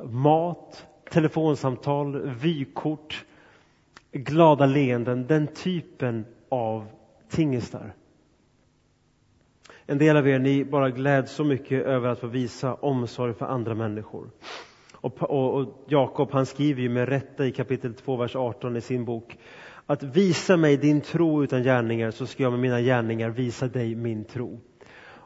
mat, 0.03 0.87
telefonsamtal, 1.11 2.29
vykort, 2.29 3.25
glada 4.13 4.67
leenden, 4.67 5.27
den 5.27 5.47
typen 5.47 6.25
av 6.49 6.87
tingestar. 7.29 7.95
En 9.87 9.99
del 9.99 10.17
av 10.17 10.29
er 10.29 10.39
ni 10.39 10.65
bara 10.65 10.91
gläds 10.91 11.33
så 11.33 11.45
mycket 11.45 11.87
över 11.87 12.09
att 12.09 12.21
få 12.21 12.27
visa 12.27 12.75
omsorg 12.75 13.35
för 13.35 13.47
andra 13.47 13.75
människor. 13.75 14.31
Och, 14.95 15.23
och, 15.23 15.55
och 15.55 15.85
Jakob 15.89 16.31
han 16.33 16.47
skriver 16.47 16.83
ju 16.83 16.89
med 16.89 17.09
rätta 17.09 17.47
i 17.47 17.53
kapitel 17.53 17.95
2, 17.95 18.17
vers 18.17 18.37
18 18.37 18.77
i 18.77 18.81
sin 18.81 19.05
bok 19.05 19.39
att 19.87 20.03
visa 20.03 20.57
mig 20.57 20.77
din 20.77 21.01
tro 21.01 21.45
utan 21.45 21.63
gärningar 21.63 22.11
så 22.11 22.27
ska 22.27 22.43
jag 22.43 22.53
med 22.53 22.61
mina 22.61 22.81
gärningar 22.81 23.31
visa 23.31 23.69
dig 23.69 23.95
min 23.95 24.25
tro. 24.25 24.61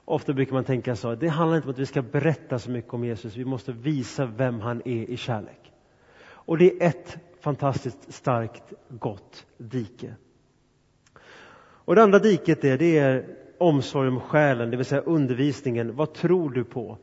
Ofta 0.05 0.33
brukar 0.33 0.53
man 0.53 0.65
tänka 0.65 0.97
så, 0.97 1.15
det 1.15 1.29
handlar 1.29 1.57
inte 1.57 1.69
om 1.69 1.73
att 1.73 1.79
vi 1.79 1.87
ska 1.87 2.03
berätta 2.03 2.59
så 2.59 2.71
mycket 2.71 2.95
om 2.95 3.05
Jesus, 3.05 3.37
vi 3.37 3.45
måste 3.45 3.73
visa 3.73 4.27
vem 4.27 4.61
han 4.61 4.83
är 4.85 5.11
i 5.11 5.17
kärlek. 5.17 5.73
Och 6.21 6.59
det 6.59 6.83
är 6.83 6.89
ett 6.89 7.19
fantastiskt 7.41 8.13
starkt, 8.13 8.73
gott 8.89 9.47
dike. 9.59 10.15
Och 11.61 11.95
det 11.95 12.03
andra 12.03 12.19
diket 12.19 12.65
är, 12.65 12.79
det 12.79 12.99
är 12.99 13.38
omsorg 13.59 14.09
om 14.09 14.21
själen, 14.21 14.71
det 14.71 14.77
vill 14.77 14.87
säga 14.87 15.01
undervisningen. 15.01 15.97
Vad 15.97 16.13
tror 16.13 16.51
du 16.51 16.65
på? 16.65 16.99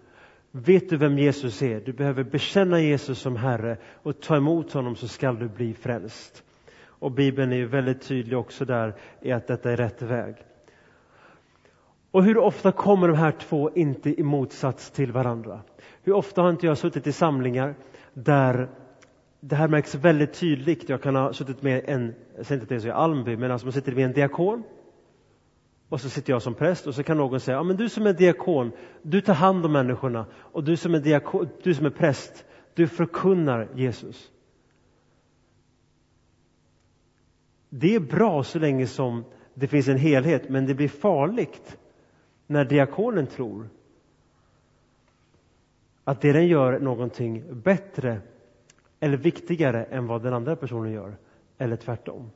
Vet 0.51 0.89
du 0.89 0.97
vem 0.97 1.17
Jesus 1.17 1.61
är? 1.61 1.79
Du 1.79 1.93
behöver 1.93 2.23
bekänna 2.23 2.81
Jesus 2.81 3.19
som 3.19 3.35
Herre 3.35 3.77
och 4.03 4.21
ta 4.21 4.35
emot 4.35 4.73
honom 4.73 4.95
så 4.95 5.07
skall 5.07 5.39
du 5.39 5.47
bli 5.47 5.73
frälst. 5.73 6.43
Och 6.85 7.11
Bibeln 7.11 7.53
är 7.53 7.65
väldigt 7.65 8.01
tydlig 8.01 8.39
också 8.39 8.65
där 8.65 8.95
i 9.21 9.31
att 9.31 9.47
detta 9.47 9.71
är 9.71 9.77
rätt 9.77 10.01
väg. 10.01 10.35
Och 12.11 12.23
hur 12.23 12.37
ofta 12.37 12.71
kommer 12.71 13.07
de 13.07 13.17
här 13.17 13.31
två 13.31 13.71
inte 13.75 14.19
i 14.19 14.23
motsats 14.23 14.91
till 14.91 15.11
varandra? 15.11 15.61
Hur 16.03 16.13
ofta 16.13 16.41
har 16.41 16.49
inte 16.49 16.65
jag 16.65 16.77
suttit 16.77 17.07
i 17.07 17.11
samlingar 17.11 17.75
där 18.13 18.69
det 19.39 19.55
här 19.55 19.67
märks 19.67 19.95
väldigt 19.95 20.33
tydligt. 20.33 20.89
Jag 20.89 21.01
kan 21.01 21.15
ha 21.15 21.33
suttit 21.33 21.61
med 21.61 21.81
en, 21.85 22.13
jag 22.37 22.45
säger 22.45 22.61
inte 22.61 22.63
att 22.63 22.69
det 22.69 22.75
är 22.75 22.79
så 22.79 22.87
i 22.87 22.91
Almby, 22.91 23.37
men 23.37 23.51
alltså 23.51 23.67
man 23.67 23.73
sitter 23.73 23.91
med 23.91 24.05
en 24.05 24.13
diakon 24.13 24.63
och 25.89 26.01
så 26.01 26.09
sitter 26.09 26.33
jag 26.33 26.41
som 26.41 26.53
präst 26.53 26.87
och 26.87 26.95
så 26.95 27.03
kan 27.03 27.17
någon 27.17 27.39
säga, 27.39 27.57
ja 27.57 27.63
men 27.63 27.77
du 27.77 27.89
som 27.89 28.07
är 28.07 28.13
diakon, 28.13 28.71
du 29.01 29.21
tar 29.21 29.33
hand 29.33 29.65
om 29.65 29.71
människorna 29.71 30.25
och 30.35 30.63
du 30.63 30.77
som 30.77 30.95
är, 30.95 30.99
diakon, 30.99 31.49
du 31.63 31.73
som 31.73 31.85
är 31.85 31.89
präst, 31.89 32.45
du 32.73 32.87
förkunnar 32.87 33.69
Jesus. 33.75 34.31
Det 37.69 37.95
är 37.95 37.99
bra 37.99 38.43
så 38.43 38.59
länge 38.59 38.87
som 38.87 39.23
det 39.53 39.67
finns 39.67 39.87
en 39.87 39.97
helhet, 39.97 40.49
men 40.49 40.65
det 40.65 40.73
blir 40.73 40.87
farligt 40.87 41.77
när 42.47 42.65
diakonen 42.65 43.27
tror 43.27 43.69
att 46.03 46.21
det 46.21 46.33
den 46.33 46.47
gör 46.47 46.73
är 46.73 46.79
någonting 46.79 47.61
bättre 47.61 48.21
eller 48.99 49.17
viktigare 49.17 49.83
än 49.83 50.07
vad 50.07 50.23
den 50.23 50.33
andra 50.33 50.55
personen 50.55 50.91
gör, 50.91 51.17
eller 51.57 51.75
tvärtom. 51.75 52.31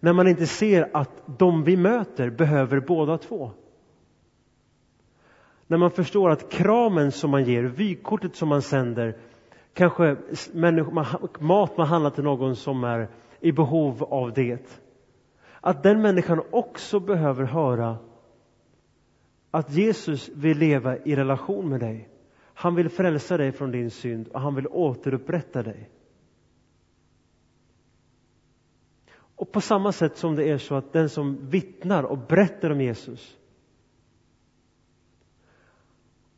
När 0.00 0.12
man 0.12 0.28
inte 0.28 0.46
ser 0.46 0.90
att 0.96 1.22
de 1.38 1.64
vi 1.64 1.76
möter 1.76 2.30
behöver 2.30 2.80
båda 2.80 3.18
två. 3.18 3.50
När 5.66 5.78
man 5.78 5.90
förstår 5.90 6.30
att 6.30 6.50
kramen 6.50 7.12
som 7.12 7.30
man 7.30 7.44
ger, 7.44 7.62
vykortet 7.62 8.36
som 8.36 8.48
man 8.48 8.62
sänder, 8.62 9.16
kanske 9.74 10.16
mat 11.38 11.76
man 11.76 11.86
handlar 11.86 12.10
till 12.10 12.24
någon 12.24 12.56
som 12.56 12.84
är 12.84 13.08
i 13.40 13.52
behov 13.52 14.02
av 14.04 14.32
det. 14.32 14.80
Att 15.60 15.82
den 15.82 16.02
människan 16.02 16.42
också 16.50 17.00
behöver 17.00 17.44
höra 17.44 17.96
att 19.50 19.70
Jesus 19.72 20.28
vill 20.34 20.58
leva 20.58 20.96
i 20.96 21.16
relation 21.16 21.68
med 21.68 21.80
dig. 21.80 22.08
Han 22.54 22.74
vill 22.74 22.88
frälsa 22.88 23.36
dig 23.36 23.52
från 23.52 23.70
din 23.70 23.90
synd 23.90 24.28
och 24.28 24.40
han 24.40 24.54
vill 24.54 24.66
återupprätta 24.66 25.62
dig. 25.62 25.90
Och 29.36 29.52
på 29.52 29.60
samma 29.60 29.92
sätt 29.92 30.16
som 30.16 30.36
det 30.36 30.48
är 30.48 30.58
så 30.58 30.74
att 30.74 30.92
den 30.92 31.08
som 31.08 31.50
vittnar 31.50 32.02
och 32.02 32.18
berättar 32.18 32.70
om 32.70 32.80
Jesus 32.80 33.36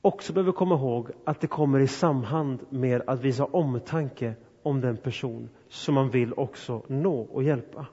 också 0.09 0.33
behöver 0.33 0.53
komma 0.53 0.75
ihåg 0.75 1.11
att 1.25 1.41
det 1.41 1.47
kommer 1.47 1.81
i 1.81 1.87
samhand 1.87 2.61
med 2.71 3.03
att 3.07 3.21
visa 3.21 3.45
omtanke 3.45 4.35
om 4.63 4.81
den 4.81 4.97
person 4.97 5.49
som 5.69 5.95
man 5.95 6.11
vill 6.11 6.33
också 6.33 6.83
nå 6.87 7.21
och 7.21 7.43
hjälpa. 7.43 7.87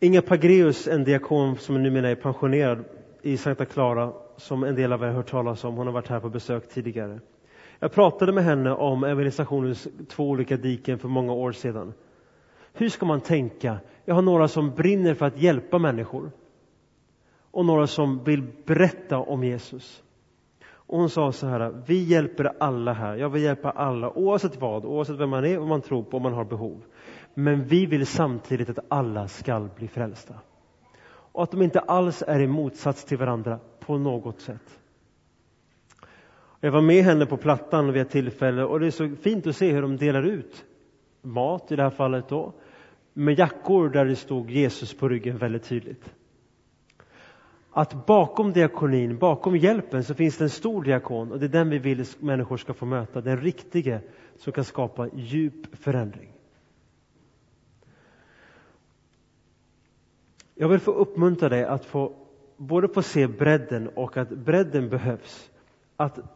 Inga 0.00 0.22
Pagreus, 0.22 0.88
en 0.88 1.04
diakon 1.04 1.56
som 1.56 1.82
numera 1.82 2.08
är 2.08 2.14
pensionerad 2.14 2.84
i 3.22 3.36
Santa 3.36 3.64
Clara, 3.64 4.12
som 4.36 4.64
en 4.64 4.74
del 4.74 4.92
av 4.92 5.02
er 5.02 5.06
har 5.06 5.14
hört 5.14 5.30
talas 5.30 5.64
om, 5.64 5.74
hon 5.74 5.86
har 5.86 5.94
varit 5.94 6.08
här 6.08 6.20
på 6.20 6.28
besök 6.28 6.68
tidigare. 6.68 7.20
Jag 7.78 7.92
pratade 7.92 8.32
med 8.32 8.44
henne 8.44 8.72
om 8.72 9.04
evangelisationens 9.04 9.88
två 10.08 10.28
olika 10.28 10.56
diken 10.56 10.98
för 10.98 11.08
många 11.08 11.32
år 11.32 11.52
sedan. 11.52 11.92
Hur 12.72 12.88
ska 12.88 13.06
man 13.06 13.20
tänka? 13.20 13.78
Jag 14.04 14.14
har 14.14 14.22
några 14.22 14.48
som 14.48 14.70
brinner 14.70 15.14
för 15.14 15.26
att 15.26 15.38
hjälpa 15.38 15.78
människor 15.78 16.30
och 17.50 17.64
några 17.64 17.86
som 17.86 18.24
vill 18.24 18.42
berätta 18.66 19.18
om 19.18 19.44
Jesus. 19.44 20.02
Och 20.68 20.98
hon 20.98 21.10
sa 21.10 21.32
så 21.32 21.46
här, 21.46 21.82
vi 21.86 22.02
hjälper 22.02 22.52
alla 22.60 22.92
här. 22.92 23.16
Jag 23.16 23.28
vill 23.28 23.42
hjälpa 23.42 23.70
alla, 23.70 24.10
oavsett 24.10 24.60
vad, 24.60 24.84
oavsett 24.84 25.16
vem 25.16 25.30
man 25.30 25.44
är, 25.44 25.58
vad 25.58 25.68
man 25.68 25.80
tror 25.80 26.02
på, 26.02 26.16
om 26.16 26.22
man 26.22 26.32
har 26.32 26.44
behov. 26.44 26.84
Men 27.34 27.64
vi 27.64 27.86
vill 27.86 28.06
samtidigt 28.06 28.70
att 28.70 28.86
alla 28.88 29.28
skall 29.28 29.68
bli 29.76 29.88
frälsta. 29.88 30.34
Och 31.08 31.42
att 31.42 31.50
de 31.50 31.62
inte 31.62 31.80
alls 31.80 32.22
är 32.26 32.40
i 32.40 32.46
motsats 32.46 33.04
till 33.04 33.18
varandra 33.18 33.58
på 33.80 33.98
något 33.98 34.40
sätt. 34.40 34.80
Jag 36.60 36.72
var 36.72 36.80
med 36.80 37.04
henne 37.04 37.26
på 37.26 37.36
Plattan 37.36 37.92
vid 37.92 38.02
ett 38.02 38.10
tillfälle 38.10 38.64
och 38.64 38.80
det 38.80 38.86
är 38.86 38.90
så 38.90 39.08
fint 39.08 39.46
att 39.46 39.56
se 39.56 39.72
hur 39.72 39.82
de 39.82 39.96
delar 39.96 40.22
ut 40.22 40.64
mat 41.22 41.72
i 41.72 41.76
det 41.76 41.82
här 41.82 41.90
fallet 41.90 42.28
då, 42.28 42.52
med 43.12 43.38
jackor 43.38 43.88
där 43.88 44.04
det 44.04 44.16
stod 44.16 44.50
Jesus 44.50 44.96
på 44.96 45.08
ryggen 45.08 45.38
väldigt 45.38 45.64
tydligt. 45.64 46.14
Att 47.70 48.06
bakom 48.06 48.52
diakonin, 48.52 49.18
bakom 49.18 49.56
hjälpen, 49.56 50.04
så 50.04 50.14
finns 50.14 50.38
det 50.38 50.44
en 50.44 50.50
stor 50.50 50.82
diakon 50.82 51.32
och 51.32 51.38
det 51.38 51.46
är 51.46 51.48
den 51.48 51.70
vi 51.70 51.78
vill 51.78 52.00
att 52.00 52.22
människor 52.22 52.56
ska 52.56 52.74
få 52.74 52.86
möta, 52.86 53.20
den 53.20 53.40
riktige 53.40 54.00
som 54.36 54.52
kan 54.52 54.64
skapa 54.64 55.08
djup 55.14 55.76
förändring. 55.76 56.32
Jag 60.54 60.68
vill 60.68 60.80
få 60.80 60.90
uppmuntra 60.90 61.48
dig 61.48 61.64
att 61.64 61.84
få 61.84 62.12
både 62.56 62.88
få 62.88 63.02
se 63.02 63.26
bredden 63.26 63.88
och 63.88 64.16
att 64.16 64.28
bredden 64.28 64.88
behövs. 64.88 65.50
Att 65.96 66.35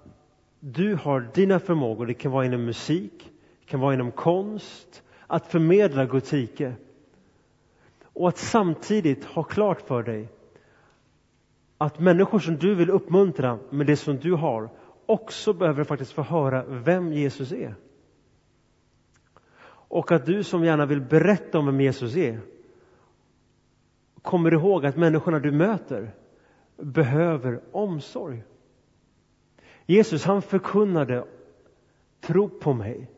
du 0.61 0.94
har 0.94 1.31
dina 1.35 1.59
förmågor, 1.59 2.07
det 2.07 2.14
kan 2.14 2.33
vara 2.33 2.44
inom 2.44 2.64
musik, 2.64 3.33
det 3.61 3.66
kan 3.66 3.81
vara 3.81 3.94
inom 3.94 4.12
konst, 4.12 5.03
att 5.27 5.46
förmedla 5.46 6.07
Guds 6.07 6.33
rike. 6.33 6.75
Och 8.03 8.29
att 8.29 8.38
samtidigt 8.38 9.25
ha 9.25 9.42
klart 9.42 9.81
för 9.81 10.03
dig 10.03 10.29
att 11.79 11.99
människor 11.99 12.38
som 12.38 12.57
du 12.57 12.75
vill 12.75 12.90
uppmuntra 12.90 13.59
med 13.70 13.87
det 13.87 13.96
som 13.96 14.16
du 14.16 14.33
har 14.33 14.70
också 15.07 15.53
behöver 15.53 15.85
faktiskt 15.85 16.12
få 16.12 16.23
höra 16.23 16.64
vem 16.64 17.12
Jesus 17.12 17.53
är. 17.53 17.75
Och 19.66 20.12
att 20.12 20.27
du 20.27 20.44
som 20.44 20.64
gärna 20.64 20.87
vill 20.87 21.01
berätta 21.01 21.59
om 21.59 21.66
vem 21.66 21.81
Jesus 21.81 22.16
är 22.16 22.40
kommer 24.23 24.53
ihåg 24.53 24.87
att 24.87 24.96
människorna 24.96 25.38
du 25.38 25.53
möter 25.53 26.14
behöver 26.77 27.61
omsorg. 27.73 28.42
Jesus 29.87 30.25
han 30.25 30.43
förkunnade 30.43 31.25
tro 32.21 32.49
på 32.49 32.73
mig, 32.73 33.11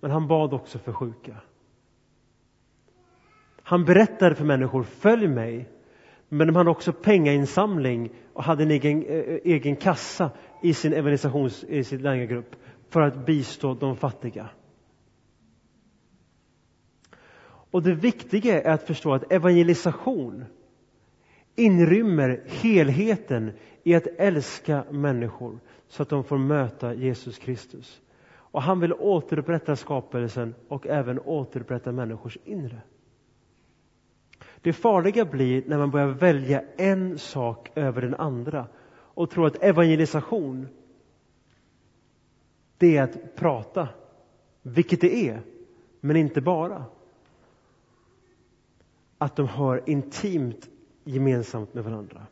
men 0.00 0.10
han 0.10 0.28
bad 0.28 0.54
också 0.54 0.78
för 0.78 0.92
sjuka. 0.92 1.36
Han 3.62 3.84
berättade 3.84 4.34
för 4.34 4.44
människor, 4.44 4.82
följ 4.82 5.28
mig, 5.28 5.68
men 6.28 6.46
de 6.46 6.56
hade 6.56 6.70
också 6.70 6.92
pengainsamling 6.92 8.10
och 8.32 8.44
hade 8.44 8.62
en 8.62 8.70
egen, 8.70 9.02
eh, 9.02 9.38
egen 9.44 9.76
kassa 9.76 10.30
i 10.62 10.74
sin 10.74 10.92
evangelisations, 10.92 11.64
i 11.64 11.84
sin 11.84 12.02
lärjungagrupp 12.02 12.56
för 12.88 13.00
att 13.00 13.26
bistå 13.26 13.74
de 13.74 13.96
fattiga. 13.96 14.48
Och 17.70 17.82
det 17.82 17.94
viktiga 17.94 18.62
är 18.62 18.70
att 18.74 18.82
förstå 18.82 19.14
att 19.14 19.32
evangelisation 19.32 20.44
inrymmer 21.56 22.42
helheten 22.46 23.52
i 23.84 23.94
att 23.94 24.06
älska 24.06 24.84
människor 24.90 25.58
så 25.88 26.02
att 26.02 26.08
de 26.08 26.24
får 26.24 26.38
möta 26.38 26.94
Jesus 26.94 27.38
Kristus. 27.38 28.00
Och 28.34 28.62
han 28.62 28.80
vill 28.80 28.92
återupprätta 28.92 29.76
skapelsen 29.76 30.54
och 30.68 30.86
även 30.86 31.20
återupprätta 31.20 31.92
människors 31.92 32.38
inre. 32.44 32.80
Det 34.60 34.72
farliga 34.72 35.24
blir 35.24 35.62
när 35.66 35.78
man 35.78 35.90
börjar 35.90 36.06
välja 36.06 36.62
en 36.76 37.18
sak 37.18 37.70
över 37.74 38.02
den 38.02 38.14
andra 38.14 38.66
och 38.90 39.30
tror 39.30 39.46
att 39.46 39.62
evangelisation, 39.62 40.68
det 42.78 42.96
är 42.96 43.02
att 43.02 43.36
prata. 43.36 43.88
Vilket 44.62 45.00
det 45.00 45.28
är, 45.28 45.42
men 46.00 46.16
inte 46.16 46.40
bara. 46.40 46.84
Att 49.18 49.36
de 49.36 49.48
hör 49.48 49.82
intimt 49.86 50.68
gemensamt 51.04 51.74
med 51.74 51.84
varandra. 51.84 52.26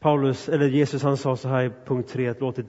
Paulus, 0.00 0.48
eller 0.48 0.68
Jesus 0.68 1.02
han 1.02 1.16
sa 1.16 1.36
så 1.36 1.48
här 1.48 1.64
i 1.64 1.70
punkt 1.84 2.08
3, 2.08 2.28
att 2.28 2.40
låt 2.40 2.58
ett 2.58 2.68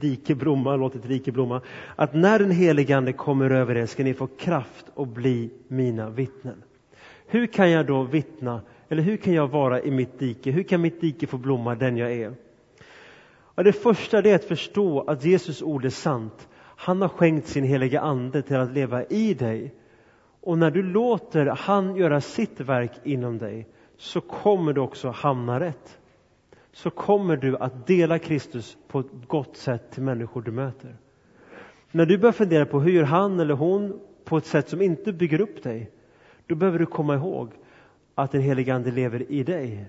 dike 0.00 0.34
blomma, 0.34 0.76
låt 0.76 0.94
ett 0.94 1.06
rike 1.06 1.32
blomma. 1.32 1.60
Att 1.96 2.14
när 2.14 2.38
den 2.38 2.50
helige 2.50 2.96
Ande 2.96 3.12
kommer 3.12 3.50
över 3.50 3.76
er 3.76 3.86
ska 3.86 4.04
ni 4.04 4.14
få 4.14 4.26
kraft 4.26 4.86
att 4.96 5.08
bli 5.08 5.50
mina 5.68 6.10
vittnen. 6.10 6.62
Hur 7.26 7.46
kan 7.46 7.70
jag 7.70 7.86
då 7.86 8.02
vittna, 8.02 8.60
eller 8.88 9.02
hur 9.02 9.16
kan 9.16 9.32
jag 9.32 9.48
vara 9.48 9.82
i 9.82 9.90
mitt 9.90 10.18
dike? 10.18 10.50
Hur 10.50 10.62
kan 10.62 10.80
mitt 10.80 11.00
dike 11.00 11.26
få 11.26 11.38
blomma 11.38 11.74
den 11.74 11.96
jag 11.96 12.12
är? 12.12 12.34
Ja, 13.54 13.62
det 13.62 13.72
första 13.72 14.18
är 14.18 14.34
att 14.34 14.44
förstå 14.44 15.00
att 15.00 15.24
Jesus 15.24 15.62
ord 15.62 15.84
är 15.84 15.90
sant. 15.90 16.48
Han 16.60 17.02
har 17.02 17.08
skänkt 17.08 17.48
sin 17.48 17.64
heliga 17.64 18.00
Ande 18.00 18.42
till 18.42 18.56
att 18.56 18.72
leva 18.72 19.04
i 19.04 19.34
dig. 19.34 19.74
Och 20.40 20.58
när 20.58 20.70
du 20.70 20.82
låter 20.82 21.46
han 21.46 21.96
göra 21.96 22.20
sitt 22.20 22.60
verk 22.60 22.92
inom 23.04 23.38
dig 23.38 23.66
så 23.96 24.20
kommer 24.20 24.72
du 24.72 24.80
också 24.80 25.08
hamna 25.08 25.60
rätt 25.60 25.98
så 26.72 26.90
kommer 26.90 27.36
du 27.36 27.56
att 27.56 27.86
dela 27.86 28.18
Kristus 28.18 28.76
på 28.88 29.00
ett 29.00 29.06
gott 29.26 29.56
sätt 29.56 29.90
till 29.90 30.02
människor 30.02 30.42
du 30.42 30.50
möter. 30.50 30.96
När 31.90 32.06
du 32.06 32.18
börjar 32.18 32.32
fundera 32.32 32.66
på 32.66 32.80
hur 32.80 32.92
gör 32.92 33.04
han 33.04 33.40
eller 33.40 33.54
hon 33.54 34.00
på 34.24 34.36
ett 34.36 34.46
sätt 34.46 34.68
som 34.68 34.82
inte 34.82 35.12
bygger 35.12 35.40
upp 35.40 35.62
dig, 35.62 35.90
då 36.46 36.54
behöver 36.54 36.78
du 36.78 36.86
komma 36.86 37.14
ihåg 37.14 37.50
att 38.14 38.32
den 38.32 38.40
helige 38.42 38.74
Ande 38.74 38.90
lever 38.90 39.32
i 39.32 39.42
dig. 39.42 39.86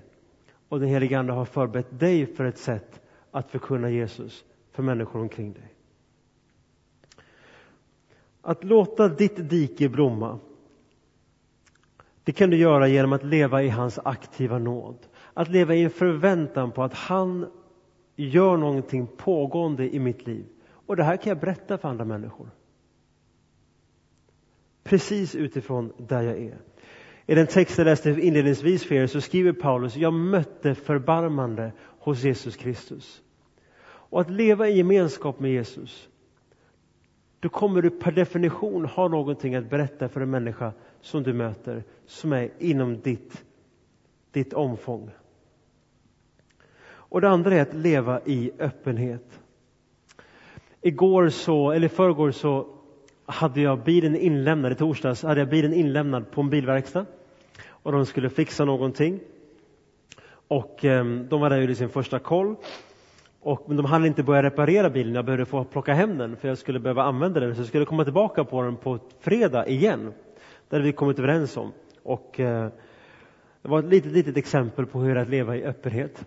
Och 0.68 0.80
den 0.80 0.88
helige 0.88 1.18
Ande 1.18 1.32
har 1.32 1.44
förberett 1.44 2.00
dig 2.00 2.26
för 2.26 2.44
ett 2.44 2.58
sätt 2.58 3.00
att 3.30 3.50
förkunna 3.50 3.90
Jesus 3.90 4.44
för 4.72 4.82
människor 4.82 5.20
omkring 5.20 5.52
dig. 5.52 5.74
Att 8.42 8.64
låta 8.64 9.08
ditt 9.08 9.50
dike 9.50 9.88
blomma, 9.88 10.38
det 12.24 12.32
kan 12.32 12.50
du 12.50 12.56
göra 12.56 12.88
genom 12.88 13.12
att 13.12 13.24
leva 13.24 13.62
i 13.62 13.68
hans 13.68 13.98
aktiva 14.04 14.58
nåd. 14.58 14.96
Att 15.40 15.48
leva 15.48 15.74
i 15.74 15.84
en 15.84 15.90
förväntan 15.90 16.72
på 16.72 16.82
att 16.82 16.94
han 16.94 17.46
gör 18.16 18.56
någonting 18.56 19.06
pågående 19.16 19.94
i 19.94 19.98
mitt 19.98 20.26
liv. 20.26 20.46
Och 20.86 20.96
det 20.96 21.04
här 21.04 21.16
kan 21.16 21.30
jag 21.30 21.40
berätta 21.40 21.78
för 21.78 21.88
andra 21.88 22.04
människor. 22.04 22.50
Precis 24.82 25.34
utifrån 25.34 25.92
där 25.96 26.22
jag 26.22 26.38
är. 26.38 26.58
I 27.26 27.34
den 27.34 27.46
text 27.46 27.78
jag 27.78 27.84
läste 27.84 28.10
inledningsvis 28.10 28.84
för 28.84 28.94
er 28.94 29.06
så 29.06 29.20
skriver 29.20 29.52
Paulus, 29.52 29.96
jag 29.96 30.12
mötte 30.12 30.74
förbarmande 30.74 31.72
hos 31.98 32.22
Jesus 32.22 32.56
Kristus. 32.56 33.22
Och 33.82 34.20
att 34.20 34.30
leva 34.30 34.68
i 34.68 34.76
gemenskap 34.76 35.40
med 35.40 35.50
Jesus, 35.50 36.08
då 37.40 37.48
kommer 37.48 37.82
du 37.82 37.90
per 37.90 38.12
definition 38.12 38.84
ha 38.84 39.08
någonting 39.08 39.54
att 39.54 39.70
berätta 39.70 40.08
för 40.08 40.20
en 40.20 40.30
människa 40.30 40.72
som 41.00 41.22
du 41.22 41.32
möter, 41.32 41.84
som 42.06 42.32
är 42.32 42.50
inom 42.58 43.00
ditt, 43.00 43.44
ditt 44.32 44.52
omfång. 44.52 45.10
Och 47.10 47.20
det 47.20 47.28
andra 47.28 47.54
är 47.54 47.62
att 47.62 47.74
leva 47.74 48.20
i 48.24 48.50
öppenhet. 48.58 49.40
Igår 50.82 51.28
så, 51.28 51.70
eller 51.70 51.88
förrgår 51.88 52.30
så 52.30 52.66
hade 53.26 53.60
jag 53.60 53.84
bilen 53.84 54.16
inlämnad, 54.16 54.72
i 54.72 54.74
torsdags 54.74 55.22
hade 55.22 55.40
jag 55.40 55.48
bilen 55.48 55.74
inlämnad 55.74 56.30
på 56.30 56.40
en 56.40 56.50
bilverkstad. 56.50 57.06
Och 57.68 57.92
de 57.92 58.06
skulle 58.06 58.30
fixa 58.30 58.64
någonting. 58.64 59.20
Och 60.48 60.84
eh, 60.84 61.04
de 61.04 61.40
var 61.40 61.50
där 61.50 61.56
och 61.56 61.62
gjorde 61.62 61.74
sin 61.74 61.88
första 61.88 62.18
koll. 62.18 62.56
Och, 63.40 63.64
men 63.68 63.76
de 63.76 63.86
hann 63.86 64.06
inte 64.06 64.22
börja 64.22 64.42
reparera 64.42 64.90
bilen, 64.90 65.14
jag 65.14 65.24
behövde 65.24 65.46
få 65.46 65.64
plocka 65.64 65.94
hem 65.94 66.18
den 66.18 66.36
för 66.36 66.48
jag 66.48 66.58
skulle 66.58 66.80
behöva 66.80 67.02
använda 67.02 67.40
den. 67.40 67.54
Så 67.54 67.60
jag 67.60 67.68
skulle 67.68 67.84
komma 67.84 68.04
tillbaka 68.04 68.44
på 68.44 68.62
den 68.62 68.76
på 68.76 68.98
fredag 69.20 69.66
igen. 69.68 70.12
Det 70.68 70.76
hade 70.76 70.84
vi 70.84 70.92
kommit 70.92 71.18
överens 71.18 71.56
om. 71.56 71.72
Och 72.02 72.40
eh, 72.40 72.68
det 73.62 73.68
var 73.68 73.78
ett 73.78 73.84
litet, 73.84 74.12
litet 74.12 74.36
exempel 74.36 74.86
på 74.86 75.00
hur 75.00 75.16
att 75.16 75.28
leva 75.28 75.56
i 75.56 75.64
öppenhet. 75.64 76.24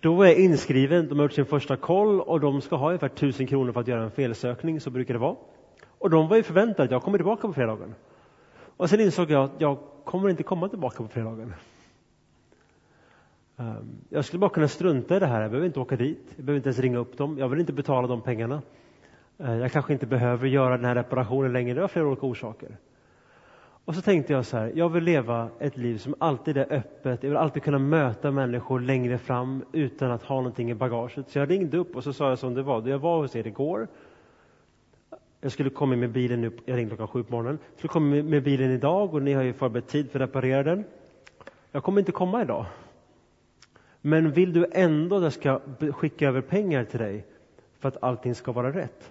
Då 0.00 0.14
var 0.14 0.26
jag 0.26 0.38
inskriven, 0.38 1.08
de 1.08 1.18
har 1.18 1.24
gjort 1.24 1.32
sin 1.32 1.46
första 1.46 1.76
koll 1.76 2.20
och 2.20 2.40
de 2.40 2.60
ska 2.60 2.76
ha 2.76 2.86
ungefär 2.86 3.06
1000 3.06 3.46
kronor 3.46 3.72
för 3.72 3.80
att 3.80 3.88
göra 3.88 4.02
en 4.02 4.10
felsökning, 4.10 4.80
så 4.80 4.90
brukar 4.90 5.14
det 5.14 5.20
vara. 5.20 5.36
Och 5.98 6.10
de 6.10 6.28
var 6.28 6.36
ju 6.36 6.42
förväntade 6.42 6.82
att 6.84 6.90
jag 6.90 7.02
kommer 7.02 7.18
tillbaka 7.18 7.48
på 7.48 7.52
fredagen. 7.52 7.94
Och 8.76 8.90
sen 8.90 9.00
insåg 9.00 9.30
jag 9.30 9.44
att 9.44 9.60
jag 9.60 9.78
kommer 10.04 10.28
inte 10.28 10.42
komma 10.42 10.68
tillbaka 10.68 10.96
på 10.96 11.08
fredagen. 11.08 11.54
Ehm, 13.56 13.96
jag 14.08 14.24
skulle 14.24 14.40
bara 14.40 14.50
kunna 14.50 14.68
strunta 14.68 15.16
i 15.16 15.18
det 15.18 15.26
här, 15.26 15.42
jag 15.42 15.50
behöver 15.50 15.66
inte 15.66 15.80
åka 15.80 15.96
dit, 15.96 16.32
jag 16.36 16.44
behöver 16.44 16.56
inte 16.56 16.68
ens 16.68 16.78
ringa 16.78 16.98
upp 16.98 17.16
dem, 17.16 17.38
jag 17.38 17.48
vill 17.48 17.60
inte 17.60 17.72
betala 17.72 18.08
de 18.08 18.22
pengarna. 18.22 18.62
Ehm, 19.38 19.58
jag 19.58 19.72
kanske 19.72 19.92
inte 19.92 20.06
behöver 20.06 20.48
göra 20.48 20.76
den 20.76 20.84
här 20.84 20.94
reparationen 20.94 21.52
längre, 21.52 21.74
det 21.74 21.80
har 21.80 21.88
flera 21.88 22.06
olika 22.06 22.26
orsaker. 22.26 22.76
Och 23.90 23.96
så 23.96 24.02
tänkte 24.02 24.32
jag 24.32 24.46
så 24.46 24.56
här, 24.56 24.72
jag 24.74 24.88
vill 24.88 25.04
leva 25.04 25.48
ett 25.58 25.76
liv 25.76 25.98
som 25.98 26.14
alltid 26.18 26.56
är 26.56 26.72
öppet. 26.72 27.22
Jag 27.22 27.30
vill 27.30 27.36
alltid 27.36 27.62
kunna 27.62 27.78
möta 27.78 28.30
människor 28.30 28.80
längre 28.80 29.18
fram 29.18 29.64
utan 29.72 30.10
att 30.10 30.22
ha 30.22 30.36
någonting 30.36 30.70
i 30.70 30.74
bagaget. 30.74 31.28
Så 31.28 31.38
jag 31.38 31.50
ringde 31.50 31.78
upp 31.78 31.96
och 31.96 32.04
så 32.04 32.12
sa 32.12 32.28
jag 32.28 32.38
som 32.38 32.54
det 32.54 32.62
var. 32.62 32.88
Jag 32.88 32.98
var 32.98 33.18
hos 33.18 33.36
er 33.36 33.46
igår. 33.46 33.88
Jag 35.40 35.52
skulle 35.52 35.70
komma 35.70 35.96
med 35.96 36.10
bilen 36.10 36.40
nu, 36.40 36.52
jag 36.64 36.76
ringde 36.76 36.88
klockan 36.88 37.08
sju 37.08 37.22
på 37.22 37.32
morgonen. 37.32 37.58
Jag 37.70 37.78
skulle 37.78 37.88
komma 37.88 38.22
med 38.22 38.42
bilen 38.42 38.70
idag 38.70 39.14
och 39.14 39.22
ni 39.22 39.32
har 39.32 39.42
ju 39.42 39.52
förberett 39.52 39.88
tid 39.88 40.10
för 40.10 40.20
att 40.20 40.28
reparera 40.28 40.62
den. 40.62 40.84
Jag 41.72 41.82
kommer 41.82 41.98
inte 41.98 42.12
komma 42.12 42.42
idag. 42.42 42.66
Men 44.00 44.32
vill 44.32 44.52
du 44.52 44.66
ändå 44.72 45.16
att 45.16 45.22
jag 45.22 45.32
ska 45.32 45.60
skicka 45.92 46.28
över 46.28 46.40
pengar 46.40 46.84
till 46.84 46.98
dig 47.00 47.26
för 47.78 47.88
att 47.88 48.02
allting 48.02 48.34
ska 48.34 48.52
vara 48.52 48.72
rätt? 48.72 49.10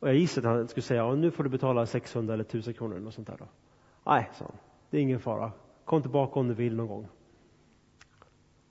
Och 0.00 0.08
jag 0.08 0.16
gissade 0.16 0.50
att 0.50 0.56
han 0.56 0.68
skulle 0.68 0.82
säga, 0.82 1.14
nu 1.14 1.30
får 1.30 1.44
du 1.44 1.50
betala 1.50 1.86
600 1.86 2.34
eller 2.34 2.44
1000 2.44 2.74
kronor 2.74 2.94
eller 2.94 3.04
något 3.04 3.14
sånt 3.14 3.26
där. 3.26 3.36
Då. 3.38 3.44
Nej, 4.06 4.30
sa 4.34 4.44
han, 4.44 4.56
det 4.90 4.98
är 4.98 5.02
ingen 5.02 5.20
fara. 5.20 5.52
Kom 5.84 6.02
tillbaka 6.02 6.40
om 6.40 6.48
du 6.48 6.54
vill 6.54 6.76
någon 6.76 6.86
gång. 6.86 7.08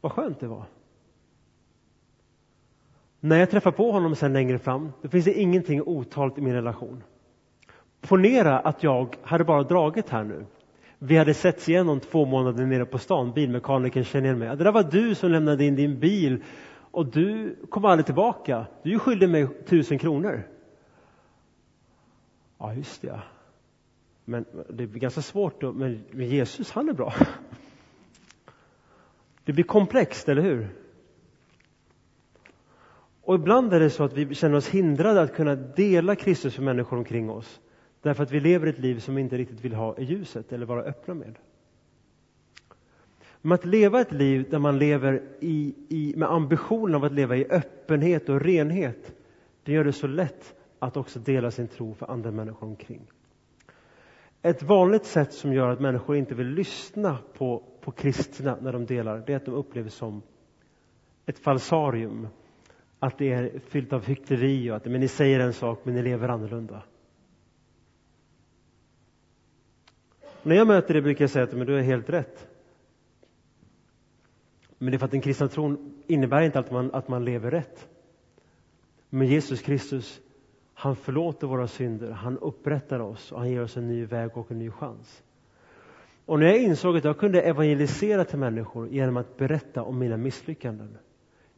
Vad 0.02 0.12
skönt 0.12 0.40
det 0.40 0.48
var. 0.48 0.66
När 3.20 3.38
jag 3.40 3.50
träffar 3.50 3.72
på 3.72 3.92
honom 3.92 4.16
sen 4.16 4.34
längre 4.34 4.60
fram, 4.60 4.92
då 5.02 5.10
finns 5.10 5.26
det 5.26 5.34
ingenting 5.34 5.82
otalt 5.82 6.38
i 6.38 6.42
min 6.42 6.54
relation. 6.54 7.04
Ponera 8.02 8.60
att 8.60 8.84
jag 8.84 9.18
hade 9.22 9.44
bara 9.44 9.64
dragit 9.64 10.10
här 10.10 10.24
nu. 10.24 10.46
Vi 11.00 11.18
hade 11.18 11.34
setts 11.34 11.70
igen 11.70 11.90
om 11.90 12.00
två 12.00 12.26
månader 12.26 12.66
nere 12.66 12.86
på 12.86 12.98
stan, 12.98 13.34
bilmekanikern 13.34 14.04
känner 14.04 14.26
igen 14.26 14.40
mig. 14.40 14.58
Det 14.58 14.64
där 14.64 14.72
var 14.72 14.84
du 14.84 15.16
som 15.16 15.32
lämnade 15.32 15.66
in 15.66 15.76
din 15.76 16.00
bil 16.00 16.44
och 16.92 17.06
du 17.06 17.56
kom 17.70 17.86
aldrig 17.86 18.06
tillbaka. 18.06 18.66
Du 18.84 19.00
skyllde 19.00 19.28
mig 19.28 19.48
tusen 19.66 20.00
kronor. 20.00 20.44
Ja, 22.58 22.74
just 22.74 23.02
det. 23.02 23.22
Men 24.26 24.46
det 24.70 24.88
blir 24.88 25.02
ganska 25.02 25.22
svårt 25.22 25.62
då, 25.62 25.74
men 25.74 26.04
Jesus 26.12 26.72
han 26.72 26.90
är 26.90 26.94
bra. 26.94 27.14
Det 29.44 29.54
blir 29.54 29.64
komplext, 29.64 30.30
eller 30.30 30.42
hur? 30.42 30.68
Och 33.22 33.36
ibland 33.36 33.74
är 33.74 33.80
det 33.80 33.90
så 33.90 34.04
att 34.04 34.14
vi 34.14 34.36
känner 34.36 34.58
oss 34.58 34.70
hindrade 34.70 35.22
att 35.22 35.36
kunna 35.36 35.56
dela 35.56 36.16
Kristus 36.16 36.56
för 36.56 36.64
människor 36.64 36.98
omkring 36.98 37.30
oss. 37.30 37.60
Därför 38.02 38.24
att 38.24 38.32
vi 38.32 38.40
lever 38.40 38.68
ett 38.68 38.80
liv 38.80 39.00
som 39.00 39.16
vi 39.16 39.22
inte 39.22 39.38
riktigt 39.38 39.62
vill 39.62 39.74
ha 39.74 39.98
i 39.98 40.04
ljuset 40.04 40.54
eller 40.54 40.66
vara 40.66 40.84
öppna 40.84 41.14
med. 41.14 41.36
Men 43.42 43.52
att 43.52 43.66
leva 43.66 44.02
ett 44.02 44.12
liv 44.12 44.50
där 44.50 44.60
man 44.60 44.80
lever 44.80 45.24
i, 45.40 45.76
i, 45.90 46.14
med 46.18 46.32
ambitionen 46.32 46.96
av 46.96 47.04
att 47.04 47.12
leva 47.12 47.36
i 47.36 47.46
öppenhet 47.50 48.30
och 48.30 48.42
renhet, 48.42 49.14
det 49.64 49.72
gör 49.72 49.84
det 49.84 49.94
så 49.94 50.08
lätt 50.08 50.57
att 50.80 50.98
också 50.98 51.20
dela 51.20 51.52
sin 51.52 51.68
tro 51.68 51.94
för 51.94 52.12
andra 52.12 52.32
människor 52.32 52.68
omkring. 52.68 53.02
Ett 54.42 54.64
vanligt 54.64 55.06
sätt 55.06 55.34
som 55.34 55.54
gör 55.54 55.70
att 55.70 55.80
människor 55.80 56.16
inte 56.16 56.36
vill 56.36 56.48
lyssna 56.48 57.18
på, 57.34 57.64
på 57.82 57.92
kristna 57.92 58.58
när 58.62 58.74
de 58.74 58.86
delar, 58.86 59.24
det 59.26 59.34
är 59.34 59.38
att 59.38 59.46
de 59.46 59.54
upplever 59.54 59.90
som 59.90 60.22
ett 61.26 61.40
falsarium. 61.40 62.28
Att 63.00 63.18
det 63.18 63.34
är 63.34 63.60
fyllt 63.60 63.94
av 63.94 64.06
hyckleri 64.06 64.72
och 64.72 64.76
att 64.76 64.86
men 64.86 65.02
ni 65.02 65.08
säger 65.08 65.40
en 65.40 65.54
sak 65.54 65.80
men 65.84 65.94
ni 65.96 66.02
lever 66.02 66.30
annorlunda. 66.30 66.84
När 70.44 70.56
jag 70.56 70.68
möter 70.68 70.94
det 70.94 71.02
brukar 71.02 71.24
jag 71.24 71.30
säga 71.30 71.44
att 71.44 71.54
men 71.54 71.68
du 71.68 71.78
är 71.78 71.82
helt 71.82 72.10
rätt. 72.10 72.48
Men 74.78 74.92
det 74.92 74.96
är 74.96 75.00
för 75.00 75.06
att 75.06 75.12
den 75.12 75.22
kristna 75.22 75.48
tron 75.48 76.04
innebär 76.08 76.42
inte 76.42 76.60
att 76.60 76.72
man, 76.72 76.94
att 76.94 77.08
man 77.08 77.26
lever 77.26 77.52
rätt. 77.52 77.88
Men 79.10 79.28
Jesus 79.28 79.62
Kristus 79.62 80.22
han 80.80 80.96
förlåter 80.96 81.48
våra 81.48 81.68
synder, 81.68 82.12
han 82.12 82.38
upprättar 82.38 83.00
oss 83.00 83.32
och 83.32 83.40
han 83.40 83.50
ger 83.50 83.62
oss 83.62 83.78
en 83.78 83.88
ny 83.88 84.06
väg 84.06 84.38
och 84.38 84.52
en 84.52 84.60
ny 84.60 84.72
chans. 84.72 85.24
Och 86.26 86.40
när 86.40 86.46
jag 86.46 86.58
insåg 86.58 86.98
att 86.98 87.04
jag 87.04 87.18
kunde 87.18 87.42
evangelisera 87.42 88.26
till 88.26 88.40
människor 88.40 88.88
genom 88.88 89.18
att 89.18 89.38
berätta 89.38 89.84
om 89.84 90.00
mina 90.00 90.18
misslyckanden, 90.18 90.98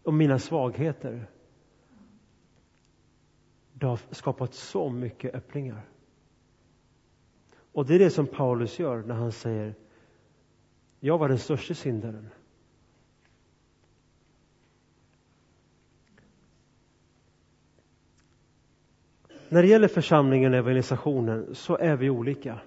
om 0.04 0.18
mina 0.18 0.40
svagheter. 0.40 1.28
Det 3.74 3.86
har 3.86 4.00
skapat 4.12 4.54
så 4.54 4.90
mycket 4.90 5.36
öppningar. 5.36 5.82
Och 7.72 7.86
det 7.86 7.96
är 7.96 8.00
det 8.00 8.10
som 8.10 8.28
Paulus 8.28 8.80
gör 8.80 9.04
när 9.04 9.16
han 9.16 9.32
säger 9.32 9.76
jag 11.00 11.18
var 11.18 11.30
den 11.30 11.40
största 11.40 11.74
syndaren. 11.74 12.30
När 19.50 19.62
det 19.62 19.68
gäller 19.68 19.88
församlingen 19.88 20.54
och 20.54 20.60
evangelisationen 20.60 21.56
så 21.56 21.78
är 21.78 21.96
vi 21.96 22.10
olika. 22.10 22.60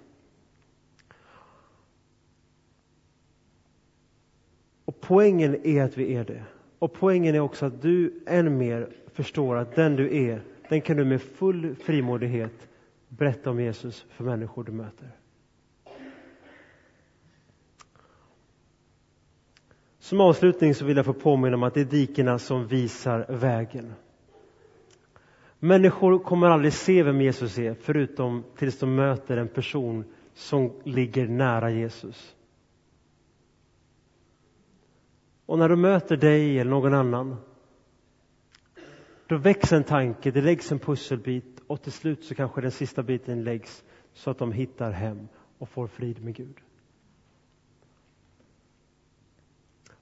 Och 4.85 5.01
poängen 5.01 5.67
är 5.67 5.83
att 5.83 5.97
vi 5.99 6.15
är 6.15 6.25
det. 6.25 6.45
Och 6.79 6.93
poängen 6.93 7.35
är 7.35 7.41
också 7.41 7.67
att 7.67 7.83
du 7.83 8.23
än 8.27 8.59
mer 8.59 8.89
förstår 9.13 9.57
att 9.57 9.75
den 9.75 9.97
du 9.97 10.17
är, 10.17 10.43
den 10.69 10.81
kan 10.81 10.97
du 10.97 11.05
med 11.05 11.23
full 11.23 11.75
frimodighet 11.75 12.69
berätta 13.09 13.51
om 13.51 13.61
Jesus 13.61 14.07
för 14.11 14.25
människor 14.25 14.65
du 14.65 14.73
möter. 14.73 15.11
Som 19.99 20.21
avslutning 20.21 20.75
så 20.75 20.85
vill 20.85 20.97
jag 20.97 21.07
få 21.07 21.13
påminna 21.13 21.57
om 21.57 21.63
att 21.63 21.75
det 21.75 21.81
är 21.81 21.85
dikena 21.85 22.39
som 22.39 22.67
visar 22.67 23.27
vägen. 23.29 23.95
Människor 25.65 26.19
kommer 26.19 26.47
aldrig 26.47 26.73
se 26.73 27.03
vem 27.03 27.21
Jesus 27.21 27.59
är 27.59 27.75
förutom 27.75 28.45
tills 28.57 28.79
de 28.79 28.95
möter 28.95 29.37
en 29.37 29.49
person 29.49 30.05
som 30.35 30.73
ligger 30.85 31.29
nära 31.29 31.71
Jesus. 31.71 32.37
Och 35.47 35.59
när 35.59 35.69
de 35.69 35.81
möter 35.81 36.17
dig 36.17 36.59
eller 36.59 36.71
någon 36.71 36.95
annan 36.95 37.37
då 39.27 39.37
väcks 39.37 39.73
en 39.73 39.85
tanke, 39.85 40.31
det 40.31 40.41
läggs 40.41 40.73
en 40.73 40.79
pusselbit 40.79 41.61
och 41.67 41.83
till 41.83 41.93
slut 41.93 42.25
så 42.25 42.35
kanske 42.35 42.61
den 42.61 42.71
sista 42.71 43.03
biten 43.03 43.45
läggs 43.45 43.85
så 44.13 44.31
att 44.31 44.39
de 44.39 44.53
hittar 44.53 44.91
hem 44.91 45.29
och 45.59 45.69
får 45.69 45.87
frid 45.87 46.25
med 46.25 46.35
Gud. 46.35 46.57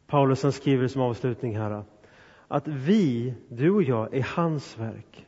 Paulus 0.06 0.42
han 0.42 0.52
skriver 0.52 0.88
som 0.88 1.02
avslutning 1.02 1.58
här 1.58 1.84
att 2.48 2.68
vi, 2.68 3.34
du 3.48 3.70
och 3.70 3.82
jag, 3.82 4.14
är 4.14 4.26
hans 4.36 4.78
verk. 4.78 5.26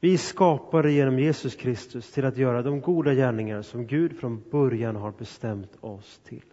Vi 0.00 0.12
är 0.12 0.18
skapade 0.18 0.92
genom 0.92 1.18
Jesus 1.18 1.56
Kristus 1.56 2.12
till 2.12 2.24
att 2.24 2.36
göra 2.36 2.62
de 2.62 2.80
goda 2.80 3.14
gärningar 3.14 3.62
som 3.62 3.86
Gud 3.86 4.16
från 4.16 4.42
början 4.50 4.96
har 4.96 5.12
bestämt 5.12 5.76
oss 5.80 6.20
till. 6.24 6.44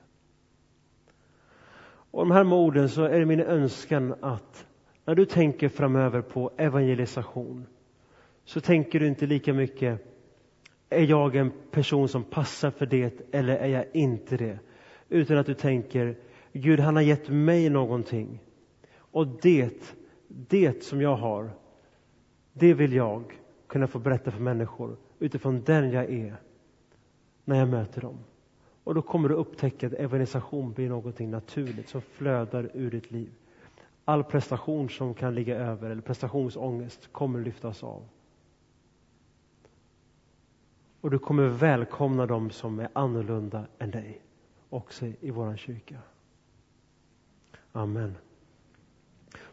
Och 2.12 2.20
de 2.20 2.32
här 2.32 2.44
med 2.44 2.58
orden 2.58 2.90
så 2.90 3.04
är 3.04 3.20
det 3.20 3.26
min 3.26 3.40
önskan 3.40 4.16
att 4.22 4.68
när 5.06 5.16
du 5.16 5.26
tänker 5.26 5.70
framöver 5.70 6.22
på 6.22 6.52
evangelisation 6.58 7.66
så 8.46 8.62
tänker 8.62 9.00
du 9.00 9.08
inte 9.08 9.26
lika 9.26 9.54
mycket 9.54 10.06
är 10.90 11.04
jag 11.04 11.36
en 11.36 11.52
person 11.72 12.08
som 12.08 12.24
passar 12.24 12.72
för 12.72 12.86
det 12.86 13.22
eller 13.32 13.56
är 13.56 13.68
jag 13.68 13.86
inte 13.94 14.38
det? 14.38 14.60
Utan 15.10 15.38
att 15.38 15.46
du 15.46 15.54
tänker 15.54 16.16
Gud 16.54 16.80
han 16.80 16.96
har 16.96 17.04
gett 17.04 17.30
mig 17.30 17.70
någonting 17.70 18.40
och 18.96 19.28
det, 19.28 19.96
det 20.28 20.84
som 20.84 21.02
jag 21.02 21.16
har 21.16 21.52
det 22.60 22.74
vill 22.74 22.94
jag 22.94 23.40
kunna 23.68 23.88
få 23.88 24.00
berätta 24.00 24.32
för 24.32 24.42
människor 24.42 24.98
utifrån 25.20 25.64
den 25.64 25.92
jag 25.92 26.10
är 26.10 26.36
när 27.46 27.60
jag 27.60 27.70
möter 27.70 28.02
dem. 28.02 28.18
Och 28.84 28.96
då 28.96 29.02
kommer 29.02 29.30
du 29.30 29.36
upptäcka 29.36 29.88
att 29.88 29.94
evangelisation 29.94 30.74
blir 30.74 30.90
någonting 30.90 31.32
naturligt 31.32 31.90
som 31.90 32.02
flödar 32.02 32.70
ur 32.74 32.92
ditt 32.92 33.12
liv. 33.12 33.32
All 34.06 34.24
prestation 34.24 34.90
som 34.90 35.14
kan 35.14 35.36
ligga 35.36 35.56
över, 35.56 35.90
eller 35.90 36.02
prestationsångest, 36.02 37.10
kommer 37.12 37.40
lyftas 37.40 37.84
av. 37.84 38.04
Och 41.02 41.12
du 41.12 41.20
kommer 41.20 41.48
välkomna 41.48 42.26
dem 42.26 42.50
som 42.50 42.80
är 42.80 42.90
annorlunda 42.94 43.66
än 43.80 43.92
dig, 43.92 44.22
också 44.70 45.06
i 45.06 45.32
vår 45.32 45.56
kyrka. 45.56 45.98
Amen. 47.72 48.16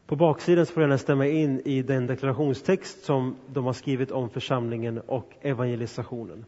På 0.07 0.17
baksidan 0.17 0.67
så 0.67 0.73
får 0.73 0.83
gärna 0.83 0.99
stämma 0.99 1.27
in 1.27 1.61
i 1.65 1.83
den 1.83 2.07
deklarationstext 2.07 3.05
som 3.05 3.37
de 3.47 3.65
har 3.65 3.73
skrivit 3.73 4.11
om 4.11 4.31
församlingen 4.31 4.99
och 4.99 5.33
evangelisationen. 5.41 6.45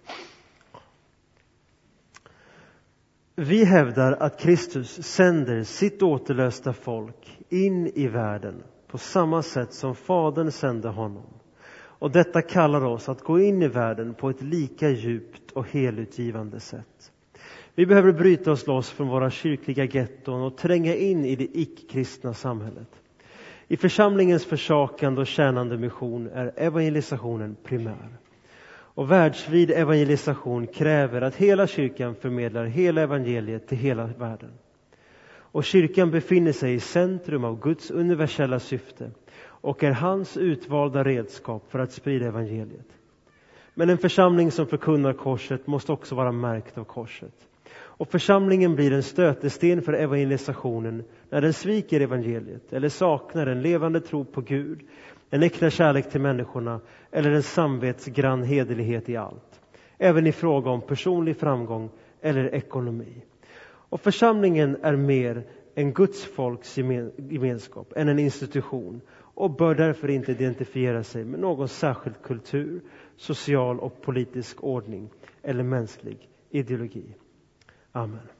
Vi 3.35 3.65
hävdar 3.65 4.13
att 4.13 4.41
Kristus 4.41 5.03
sänder 5.03 5.63
sitt 5.63 6.03
återlösta 6.03 6.73
folk 6.73 7.39
in 7.49 7.87
i 7.87 8.07
världen 8.07 8.63
på 8.87 8.99
samma 8.99 9.43
sätt 9.43 9.73
som 9.73 9.95
Fadern 9.95 10.51
sände 10.53 10.89
honom. 10.89 11.27
Och 11.99 12.11
detta 12.11 12.43
kallar 12.43 12.85
oss 12.85 13.09
att 13.09 13.23
gå 13.23 13.41
in 13.41 13.63
i 13.63 13.69
världen 13.69 14.15
på 14.15 14.31
ett 14.31 14.43
lika 14.43 14.89
djupt 14.91 15.51
och 15.53 15.69
helutgivande 15.71 16.61
sätt. 16.61 17.13
Vi 17.75 17.87
behöver 17.87 18.13
bryta 18.13 18.53
oss 18.53 18.67
loss 18.67 18.91
från 18.91 19.09
våra 19.09 19.31
kyrkliga 19.31 19.85
getton 19.85 20.43
och 20.43 20.57
tränga 20.57 20.95
in 20.95 21.25
i 21.25 21.37
det 21.37 21.59
icke-kristna 21.59 22.35
samhället. 22.35 23.01
I 23.69 23.77
församlingens 23.77 24.45
försakande 24.45 25.21
och 25.21 25.27
tjänande 25.27 25.77
mission 25.79 26.31
är 26.35 26.53
evangelisationen 26.57 27.57
primär. 27.65 28.09
Och 28.69 29.11
världsvid 29.11 29.71
evangelisation 29.71 30.67
kräver 30.67 31.21
att 31.23 31.35
hela 31.35 31.67
kyrkan 31.67 32.15
förmedlar 32.15 32.65
hela 32.65 33.01
evangeliet 33.03 33.69
till 33.69 33.79
hela 33.79 34.07
världen. 34.07 34.51
Och 35.29 35.65
kyrkan 35.65 36.11
befinner 36.11 36.53
sig 36.53 36.75
i 36.75 36.81
centrum 36.81 37.45
av 37.45 37.61
Guds 37.61 37.91
universella 37.91 38.61
syfte 38.61 39.11
och 39.43 39.85
är 39.85 39.93
hans 39.93 40.37
utvalda 40.37 41.05
redskap 41.05 41.65
för 41.69 41.79
att 41.79 41.93
sprida 41.93 42.27
evangeliet. 42.27 42.89
Men 43.75 43.91
en 43.91 43.99
församling 43.99 44.51
som 44.51 44.67
förkunnar 44.67 45.13
korset 45.13 45.67
måste 45.67 45.93
också 45.93 46.15
vara 46.15 46.33
märkt 46.33 46.79
av 46.79 46.85
korset. 46.85 47.35
Och 47.99 48.09
församlingen 48.09 48.75
blir 48.75 48.93
en 48.93 49.03
stötesten 49.03 49.83
för 49.83 49.93
evangelisationen 49.93 51.05
när 51.31 51.41
den 51.41 51.53
sviker 51.53 52.01
evangeliet 52.01 52.73
eller 52.73 52.89
saknar 52.89 53.47
en 53.47 53.63
levande 53.63 54.01
tro 54.01 54.25
på 54.25 54.41
Gud, 54.41 54.81
en 55.31 55.43
äkta 55.43 55.71
kärlek 55.71 56.11
till 56.11 56.21
människorna 56.21 56.81
eller 57.11 57.31
en 57.31 57.43
samvetsgrann 57.43 58.43
hederlighet 58.43 59.09
i 59.09 59.17
allt. 59.17 59.61
Även 59.99 60.27
i 60.27 60.33
fråga 60.33 60.71
om 60.71 60.81
personlig 60.83 61.37
framgång 61.37 61.91
eller 62.21 62.55
ekonomi. 62.55 63.23
Och 63.67 64.01
församlingen 64.01 64.77
är 64.83 64.97
mer 64.97 65.43
en 65.75 65.93
Guds 65.93 66.25
folks 66.25 66.79
gemenskap 67.17 67.93
än 67.97 68.09
en 68.09 68.19
institution 68.19 69.01
och 69.19 69.51
bör 69.57 69.75
därför 69.75 70.09
inte 70.11 70.33
identifiera 70.33 71.03
sig 71.03 71.25
med 71.25 71.41
någon 71.41 71.69
särskild 71.69 72.23
kultur, 72.23 72.81
social 73.17 73.81
och 73.81 74.03
politisk 74.03 74.65
ordning 74.65 75.11
eller 75.43 75.63
mänsklig 75.63 76.29
ideologi. 76.51 77.15
Amen. 77.97 78.36